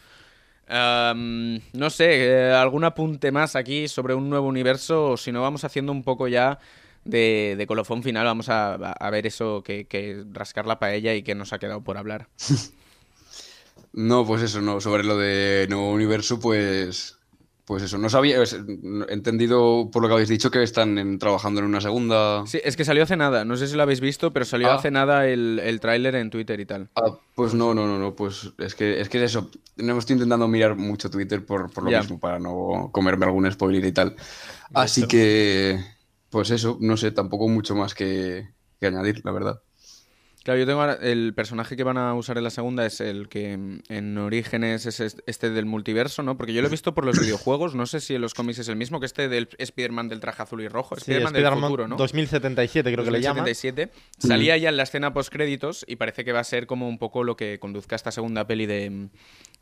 [0.68, 5.64] No sé, eh, algún apunte más aquí sobre un nuevo universo, o si no vamos
[5.64, 6.58] haciendo un poco ya
[7.04, 11.34] de, colofón final, vamos a, a ver eso, que, que rascar la paella y que
[11.34, 12.28] nos ha quedado por hablar.
[13.92, 14.80] No, pues eso, no.
[14.80, 17.18] Sobre lo de nuevo universo, pues.
[17.70, 18.42] Pues eso, no sabía.
[18.42, 22.44] es- He entendido por lo que habéis dicho que están en- trabajando en una segunda.
[22.44, 24.74] Sí, es que salió hace nada, no sé si lo habéis visto, pero salió Ah.
[24.74, 26.88] hace nada el, el tráiler en Twitter y tal.
[26.96, 28.16] Ah, pues no, no, no, no.
[28.16, 29.52] Pues es que es que eso.
[29.76, 33.84] No estoy intentando mirar mucho Twitter por, por lo mismo, para no comerme algún spoiler
[33.84, 34.16] y tal.
[34.74, 35.78] Así que.
[36.28, 38.48] Pues eso, no sé, tampoco mucho más que,
[38.80, 39.60] que añadir, la verdad.
[40.50, 43.28] Claro, yo tengo ahora- el personaje que van a usar en la segunda es el
[43.28, 46.36] que mm, en Orígenes es est- este del multiverso, ¿no?
[46.36, 48.66] Porque yo lo he visto por los videojuegos, no sé si en los cómics es
[48.68, 51.86] el mismo que este del Spider-Man del traje azul y rojo, Sí, Spider-Man del futuro,
[51.86, 51.94] ¿no?
[51.96, 53.44] 2077 creo que le llaman.
[53.44, 53.92] 2077.
[54.18, 57.22] Salía ya en la escena post-créditos y parece que va a ser como un poco
[57.22, 59.08] lo que conduzca a esta segunda peli de,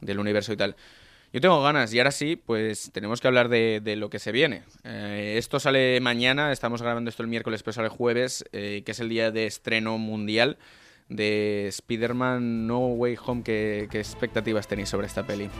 [0.00, 0.74] del universo y tal.
[1.32, 4.32] Yo tengo ganas y ahora sí, pues tenemos que hablar de, de lo que se
[4.32, 4.62] viene.
[4.84, 9.00] Eh, esto sale mañana, estamos grabando esto el miércoles, pero sale jueves, eh, que es
[9.00, 10.56] el día de estreno mundial
[11.10, 13.42] de Spider-Man No Way Home.
[13.42, 15.50] ¿Qué, qué expectativas tenéis sobre esta peli?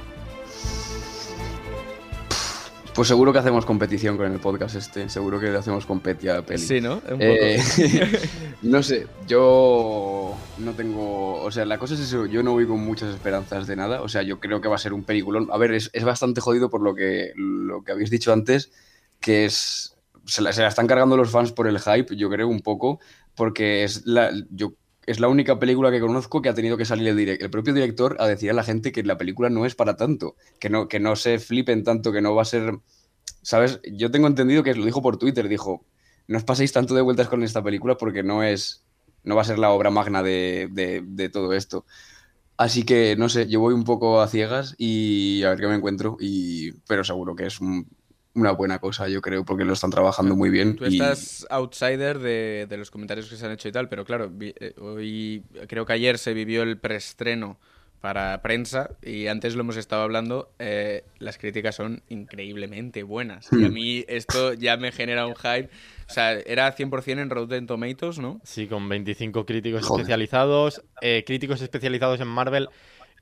[2.99, 5.09] Pues seguro que hacemos competición con el podcast este.
[5.09, 6.59] Seguro que le hacemos competia a peli.
[6.59, 6.95] Sí, ¿no?
[6.95, 7.23] Un poco.
[7.23, 7.63] Eh,
[8.63, 11.41] no sé, yo no tengo.
[11.41, 14.03] O sea, la cosa es eso, yo no voy con muchas esperanzas de nada.
[14.03, 15.47] O sea, yo creo que va a ser un peliculón.
[15.53, 18.73] A ver, es, es bastante jodido por lo que, lo que habéis dicho antes,
[19.21, 19.97] que es.
[20.25, 22.99] Se la, se la están cargando los fans por el hype, yo creo, un poco,
[23.37, 24.73] porque es la, yo,
[25.09, 28.27] es la única película que conozco que ha tenido que salir el, propio director a
[28.27, 31.17] decir a la gente que la película no es para tanto, que no, que no
[31.17, 32.79] se flipen tanto, que no va a ser.
[33.43, 33.81] ¿Sabes?
[33.93, 35.85] Yo tengo entendido que lo dijo por Twitter, dijo,
[36.27, 38.85] no os paséis tanto de vueltas con esta película porque no es,
[39.25, 41.87] no va a ser la obra magna de, de- de todo esto.
[42.57, 45.77] Así que, no sé, yo voy un poco a ciegas y a ver qué me
[45.77, 47.89] encuentro, y, pero seguro que es un-
[48.39, 50.77] una buena cosa, yo creo, porque lo están trabajando muy bien.
[50.77, 54.05] Tú y- estás outsider de, de los comentarios que se han hecho y tal, pero
[54.05, 57.59] claro, vi- eh, hoy creo que ayer se vivió el preestreno
[58.01, 63.49] para prensa y antes lo hemos estado hablando, eh, las críticas son increíblemente buenas.
[63.53, 65.69] Y a mí esto ya me genera un hype.
[66.09, 68.41] O sea, era 100% en Rotten Tomatoes, ¿no?
[68.45, 70.03] Sí, con 25 críticos Joder.
[70.03, 70.81] especializados.
[71.01, 72.69] eh, críticos especializados en Marvel.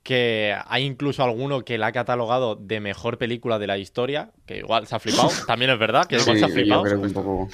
[0.07, 4.31] Que hay incluso alguno que la ha catalogado de mejor película de la historia.
[4.47, 5.31] Que igual se ha flipado.
[5.49, 6.83] También es verdad que igual Sí, se ha yo flipado.
[6.85, 7.49] creo que un poco...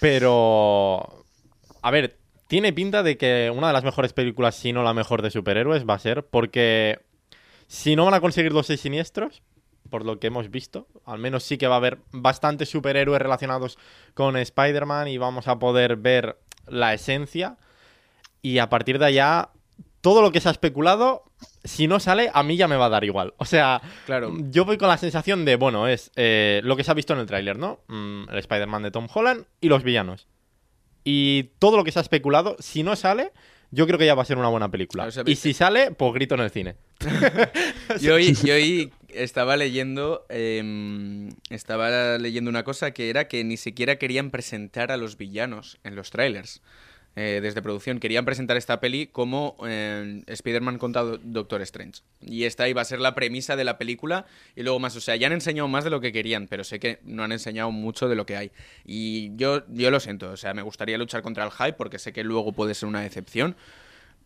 [0.00, 1.24] Pero.
[1.82, 2.18] A ver,
[2.48, 5.84] tiene pinta de que una de las mejores películas, si no la mejor de superhéroes,
[5.88, 6.26] va a ser.
[6.26, 6.98] Porque.
[7.68, 9.42] Si no van a conseguir los seis siniestros.
[9.88, 10.88] por lo que hemos visto.
[11.04, 13.78] Al menos sí que va a haber bastantes superhéroes relacionados
[14.14, 17.56] con Spider-Man y vamos a poder ver la esencia.
[18.42, 19.50] Y a partir de allá,
[20.00, 21.24] todo lo que se ha especulado,
[21.64, 23.34] si no sale, a mí ya me va a dar igual.
[23.38, 24.34] O sea, Claro.
[24.50, 27.20] yo voy con la sensación de, bueno, es eh, lo que se ha visto en
[27.20, 27.80] el tráiler, ¿no?
[27.88, 30.26] Mm, el Spider-Man de Tom Holland y los villanos.
[31.04, 33.32] Y todo lo que se ha especulado, si no sale,
[33.70, 35.04] yo creo que ya va a ser una buena película.
[35.06, 36.76] O sea, y si sale, pues grito en el cine.
[38.00, 43.56] Yo hoy, yo hoy estaba leyendo em, estaba leyendo una cosa que era que ni
[43.56, 46.62] siquiera querían presentar a los villanos en los trailers.
[47.16, 52.02] Eh, desde producción querían presentar esta peli como eh, Spider-Man contra Do- Doctor Strange.
[52.20, 54.96] Y esta iba a ser la premisa de la película y luego más.
[54.96, 57.32] O sea, ya han enseñado más de lo que querían, pero sé que no han
[57.32, 58.50] enseñado mucho de lo que hay.
[58.84, 62.12] Y yo, yo lo siento, o sea, me gustaría luchar contra el hype porque sé
[62.12, 63.56] que luego puede ser una decepción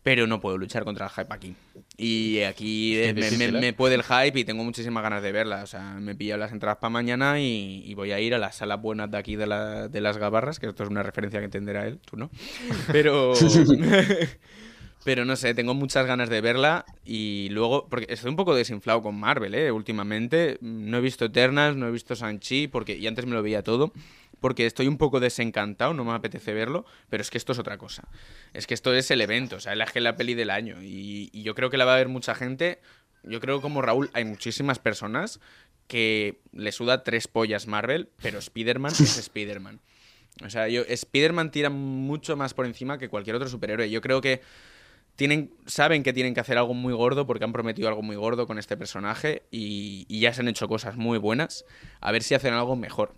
[0.03, 1.55] pero no puedo luchar contra el hype aquí.
[1.97, 3.61] Y aquí Es que es me, difícil, me- ¿eh?
[3.61, 5.63] me puede el hype y tengo muchísimas ganas de verla.
[5.63, 8.37] O sea, me he pillado las entradas para mañana y, y voy a ir a
[8.37, 11.39] las salas buenas de aquí de, la- de las gabarras, que esto es una referencia
[11.39, 12.29] que entenderá él, tú no.
[12.91, 13.33] Pero...
[15.03, 19.01] Pero no sé, tengo muchas ganas de verla y luego, porque estoy un poco desinflado
[19.01, 19.71] con Marvel, ¿eh?
[19.71, 23.63] Últimamente no he visto Eternals, no he visto Sanchi, porque y antes me lo veía
[23.63, 23.93] todo,
[24.41, 27.77] porque estoy un poco desencantado, no me apetece verlo, pero es que esto es otra
[27.77, 28.09] cosa.
[28.53, 31.43] Es que esto es el evento, o sea, es la peli del año y, y
[31.43, 32.79] yo creo que la va a ver mucha gente.
[33.23, 35.39] Yo creo como Raúl, hay muchísimas personas
[35.87, 39.79] que le suda tres pollas Marvel, pero Spider-Man es Spider-Man.
[40.45, 43.89] O sea, yo, Spider-Man tira mucho más por encima que cualquier otro superhéroe.
[43.89, 44.41] Yo creo que
[45.19, 48.47] tienen, saben que tienen que hacer algo muy gordo porque han prometido algo muy gordo
[48.47, 51.65] con este personaje y, y ya se han hecho cosas muy buenas.
[51.99, 53.13] A ver si hacen algo mejor.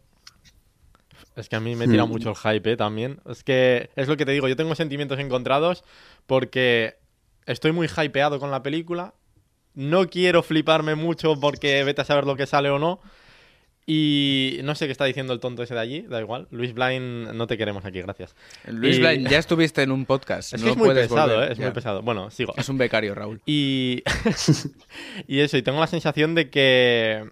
[1.36, 2.10] Es que a mí me tira Mm.
[2.10, 2.76] mucho el hype, ¿eh?
[2.76, 3.22] También.
[3.30, 5.84] Es que es lo que te digo, yo tengo sentimientos encontrados
[6.26, 6.97] porque
[7.45, 9.14] estoy muy hypeado con la película.
[9.76, 12.99] No quiero fliparme mucho porque vete a saber lo que sale o no.
[13.88, 16.48] Y no sé qué está diciendo el tonto ese de allí, da igual.
[16.52, 18.36] Luis Blind, no te queremos aquí, gracias.
[18.68, 20.54] Luis Y- Blind, ya estuviste en un podcast.
[20.54, 21.50] Es no que es muy pesado, volver.
[21.50, 21.52] ¿eh?
[21.54, 21.66] Es Ya.
[21.66, 22.02] muy pesado.
[22.02, 22.54] Bueno, sigo.
[22.58, 23.42] Es un becario, Raúl.
[23.46, 24.04] Y,
[25.28, 27.30] y eso, y tengo la sensación de que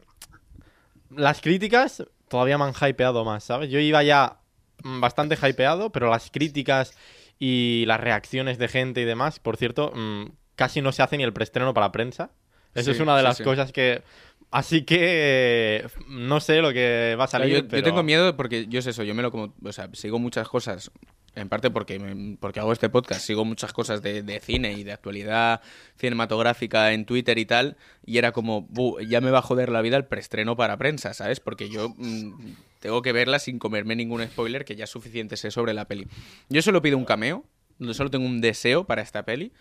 [1.16, 3.70] las críticas todavía me han hypeado más, ¿sabes?
[3.70, 4.39] Yo iba ya
[4.84, 6.93] bastante hypeado, pero las críticas
[7.38, 10.26] y las reacciones de gente y demás, por cierto, mm,
[10.56, 12.32] casi no se hace ni el preestreno para prensa.
[12.76, 13.43] Eso Sí, es una de sí, las sí.
[13.43, 14.04] cosas que...
[14.52, 18.66] Así que no sé lo que va a salir, yo, yo pero- tengo miedo porque
[18.68, 20.89] yo es eso, yo me lo como, o sea, sigo muchas cosas,
[21.36, 24.84] en parte porque, me- porque hago este podcast, sigo muchas cosas de, de cine y
[24.84, 25.62] de actualidad
[26.00, 29.82] cinematográfica en Twitter y tal, y era como, "Bu, ya me va a joder la
[29.82, 31.39] vida el preestreno para prensa, ¿sabes?
[31.39, 32.34] Porque yo mm,
[32.80, 36.08] tengo que verla sin comerme ningún spoiler, que ya suficiente sé sobre la peli.
[36.50, 37.45] Yo solo pido un cameo,
[37.91, 39.52] solo tengo un deseo para esta peli,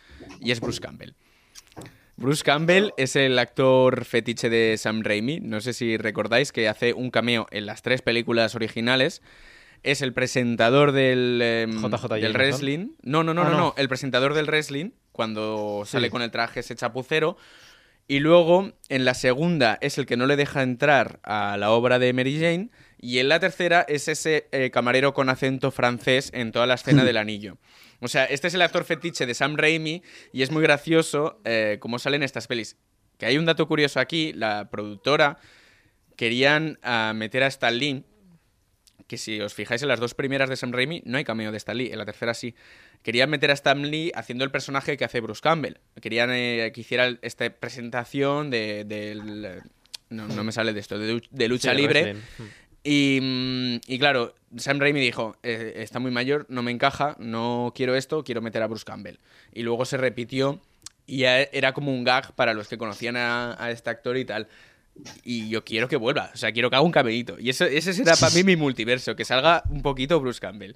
[0.40, 1.12] y es Bruce Campbell.
[2.18, 5.38] Bruce Campbell es el actor fetiche de Sam Raimi.
[5.38, 9.22] No sé si recordáis que hace un cameo en las tres películas originales.
[9.84, 12.34] Es el presentador del, em, JJ del Jameson.
[12.34, 12.88] wrestling.
[13.02, 13.56] No, no, no, Ah, no, no.
[13.58, 13.74] no.
[13.76, 15.92] El presentador del wrestling, cuando Sí.
[15.92, 17.36] sale con el traje ese chapucero.
[18.08, 22.00] Y luego, en la segunda, es el que no le deja entrar a la obra
[22.00, 22.70] de Mary Jane.
[23.00, 27.04] Y en la tercera es ese eh, camarero con acento francés en toda la escena
[27.04, 27.56] del anillo.
[28.00, 31.78] O sea, este es el actor fetiche de Sam Raimi y es muy gracioso eh,
[31.80, 32.76] cómo salen estas pelis.
[33.18, 35.38] Que hay un dato curioso aquí, la productora
[36.16, 38.04] querían ah, meter a Stan Lee,
[39.06, 41.56] que si os fijáis en las dos primeras de Sam Raimi no hay cameo de
[41.56, 42.54] Stan Lee, en la tercera sí.
[43.02, 45.78] Querían meter a Stan Lee haciendo el personaje que hace Bruce Campbell.
[46.02, 49.62] Querían eh, que hiciera esta presentación de,
[50.10, 52.02] No, no me sale de esto, de, lu- de lucha Sí, libre.
[52.02, 52.46] wrestling.
[52.88, 53.80] Mm.
[53.86, 58.24] Y, claro, Sam Raimi dijo, "Eh, está muy mayor, no me encaja, no quiero esto,
[58.24, 59.18] quiero meter a Bruce Campbell.
[59.52, 60.60] Y luego se repitió
[61.06, 64.48] y ya era como un gag para los que conocían a, este actor y tal.
[65.24, 67.38] Y yo quiero que vuelva, o sea, quiero que haga un caminito.
[67.38, 70.74] Y eso, ese será para mí mi multiverso, que salga un poquito Bruce Campbell.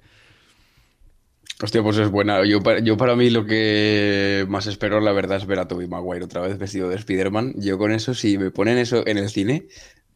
[1.61, 2.43] Hostia, pues es buena.
[2.45, 6.25] Yo, yo para mí lo que más espero, la verdad, es ver a Tobey Maguire
[6.25, 7.53] otra vez vestido de Spider-Man.
[7.57, 9.67] Yo con eso, si me ponen eso en el cine,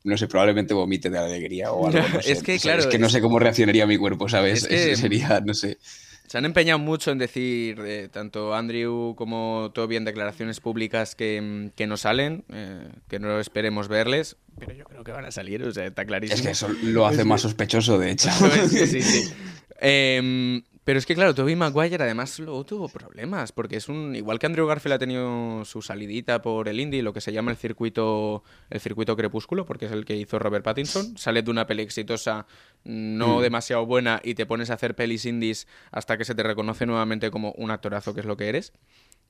[0.07, 1.99] no sé, probablemente vomite de alegría o algo.
[2.13, 2.31] no sé.
[2.31, 4.63] Es que, O sea, claro, Es que no sé cómo reaccionaría mi cuerpo, ¿sabes?
[4.63, 5.77] Es que- sería, no sé.
[6.27, 11.39] Se han empeñado mucho en decir, eh, tanto Andrew como Toby en declaraciones públicas que,
[11.41, 15.31] mm, que no salen, eh, que no esperemos verles, pero yo creo que van a
[15.31, 16.35] salir, o sea, está clarísimo.
[16.35, 18.29] Es que eso lo hace más sospechoso, de hecho.
[18.69, 19.33] Sí, sí, sí.
[19.79, 24.15] Em, pero es que, claro, Tobey Maguire además luego tuvo problemas, porque es un.
[24.15, 27.51] Igual que Andrew Garfield ha tenido su salidita por el indie, lo que se llama
[27.51, 31.17] el circuito el circuito crepúsculo, porque es el que hizo Robert Pattinson.
[31.17, 32.45] Sales de una peli exitosa,
[32.85, 33.41] no Mm.
[33.41, 37.31] demasiado buena, y te pones a hacer pelis indies hasta que se te reconoce nuevamente
[37.31, 38.71] como un actorazo, que es lo que eres.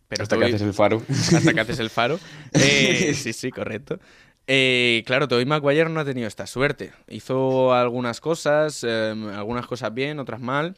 [0.09, 1.01] Pero Hasta que haces el faro.
[1.09, 2.19] hasta que haces el faro.
[2.53, 3.99] Eh, sí, sí, correcto.
[4.45, 6.93] Eh, claro, Tobey Maguire no ha tenido esta suerte.
[7.09, 10.77] Hizo algunas cosas, eh, algunas cosas bien, otras mal.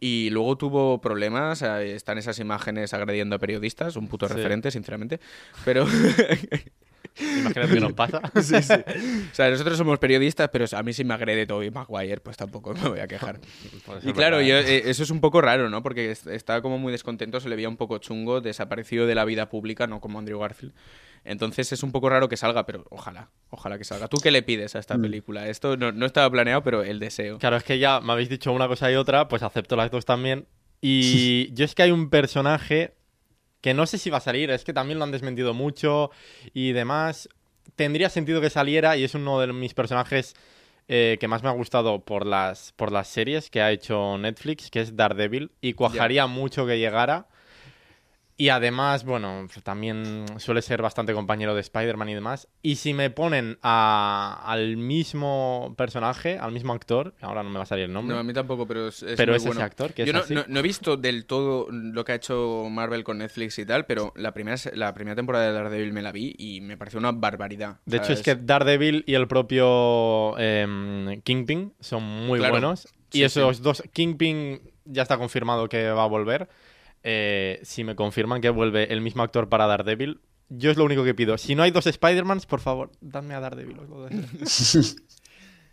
[0.00, 4.34] Y luego tuvo problemas, eh, están esas imágenes agrediendo a periodistas, un puto Sí.
[4.34, 5.20] referente, sinceramente.
[5.64, 5.86] Pero
[7.20, 8.20] Imagínate que nos pasa.
[8.42, 8.74] Sí, sí.
[8.74, 12.74] O sea, nosotros somos periodistas, pero a mí si me agrede Tobey Maguire, pues tampoco
[12.74, 13.40] me voy a quejar.
[14.04, 14.88] Y claro, yo, ¿eh?
[14.88, 15.82] eso es un poco raro, ¿no?
[15.82, 19.24] Porque est- estaba como muy descontento, se le veía un poco chungo, desaparecido de la
[19.24, 20.72] vida pública, no como Andrew Garfield.
[21.24, 24.08] Entonces es un poco raro que salga, pero ojalá, ojalá que salga.
[24.08, 25.48] ¿Tú qué le pides a esta película?
[25.48, 27.38] Esto no, no estaba planeado, pero el deseo.
[27.38, 30.04] Claro, es que ya me habéis dicho una cosa y otra, pues acepto las dos
[30.04, 30.46] también.
[30.80, 32.94] Y yo es que hay un personaje
[33.60, 36.10] que no sé si va a salir, es que también lo han desmentido mucho
[36.54, 37.28] y demás.
[37.76, 40.34] Tendría sentido que saliera y es uno de mis personajes
[40.90, 44.70] eh, que más me ha gustado por las, por las series que ha hecho Netflix,
[44.70, 47.28] que es Daredevil, y cuajaría mucho que llegara.
[48.40, 52.46] Y además, bueno, también suele ser bastante compañero de Spider-Man y demás.
[52.62, 57.64] Y si me ponen a- al mismo personaje, al mismo actor, ahora no me va
[57.64, 59.58] a salir el nombre, No, a mí tampoco, pero es, es pero muy es bueno.
[59.60, 60.34] ese actor que Yo es no, así.
[60.36, 63.86] no- no he visto del todo lo que ha hecho Marvel con Netflix y tal,
[63.86, 67.10] pero la primera, la primera temporada de Daredevil me la vi y me pareció una
[67.10, 67.80] barbaridad.
[67.86, 72.52] De hecho, es que Daredevil y el propio em, Kingpin son muy Claro.
[72.52, 72.82] buenos.
[73.10, 73.62] Sí, y esos sí.
[73.64, 76.48] dos, Kingpin ya está confirmado que va a volver.
[77.02, 81.04] Eh, si me confirman que vuelve el mismo actor para Daredevil, yo es lo único
[81.04, 81.38] que pido.
[81.38, 83.78] Si no hay dos Spider-Mans, por favor, dadme a Daredevil.
[83.78, 84.08] os lo.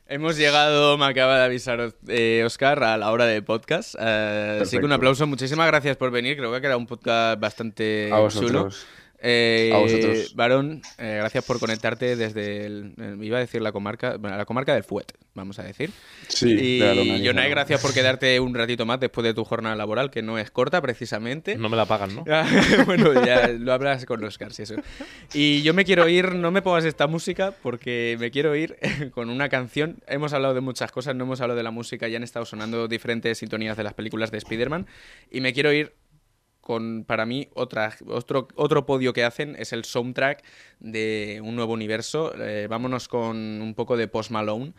[0.07, 3.95] Hemos llegado, me acaba de avisar eh, Oscar, a la hora del podcast.
[3.99, 6.37] Eh, así que un aplauso, muchísimas gracias por venir.
[6.37, 8.69] Creo que ha quedado un podcast bastante A chulo.
[9.27, 10.35] Eh, A vosotros.
[10.35, 14.45] Varón, eh, gracias por conectarte desde el, el- iba a decir la comarca, bueno, la
[14.45, 15.89] comarca del Fuet, vamos a decir.
[16.27, 17.49] Sí, y de la longaniza, Jonai, ¿no?
[17.55, 20.79] gracias por quedarte un ratito más después de tu jornada laboral, que no es corta
[20.79, 21.57] precisamente.
[21.57, 22.23] No me la pagan, ¿no?
[22.29, 22.45] Ah,
[22.85, 24.75] bueno, ya lo hablas con Oscar, si eso.
[25.33, 28.77] Y yo me quiero ir, no me pongas esta música, porque me quiero ir
[29.15, 29.97] con una canción.
[30.07, 32.87] Hemos hablado de muchas cosas, no hemos hablado de la música, ya han estado sonando
[32.87, 34.85] diferentes sintonías de las películas de Spider-Man.
[35.31, 35.93] Y me quiero ir
[36.65, 40.43] con, para mí, otra, otro, otro podio que hacen es el soundtrack
[40.79, 42.33] de un nuevo universo.
[42.41, 44.73] Eh, vámonos con un poco de Post Malone.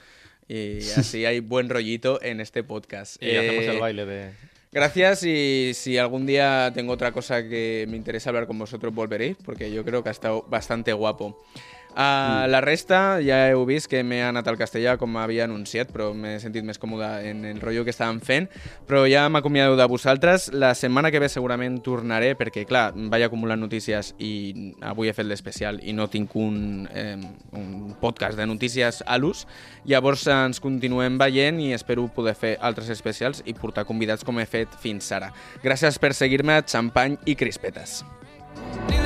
[0.49, 3.23] Y así hay buen rollito en este podcast.
[3.23, 4.33] Y hacemos Eh, el baile de...
[4.73, 9.37] Gracias y si algún día tengo otra cosa que me interesa hablar con vosotros volveréis
[9.45, 11.41] porque yo creo que ha estado bastante guapo.
[11.97, 16.11] A la resta ja heu vist que m'he anat al castellà com havia anunciat, però
[16.13, 18.51] m'he sentit més còmode en el rotllo que estàvem fent,
[18.85, 20.51] però ja m'acomiado de vosaltres.
[20.53, 25.25] La setmana que ve segurament tornaré perquè, clar, vaig acumulant notícies i avui he fet
[25.25, 27.17] l'especial i no tinc un, eh,
[27.57, 29.47] un podcast de notícies a l'ús.
[29.89, 34.45] Llavors ens continuem veient i espero poder fer altres especials i portar convidats com he
[34.45, 35.33] fet fins ara.
[35.65, 38.03] Gràcies per seguir-me, xampany i crispetes.
[38.91, 39.06] Needless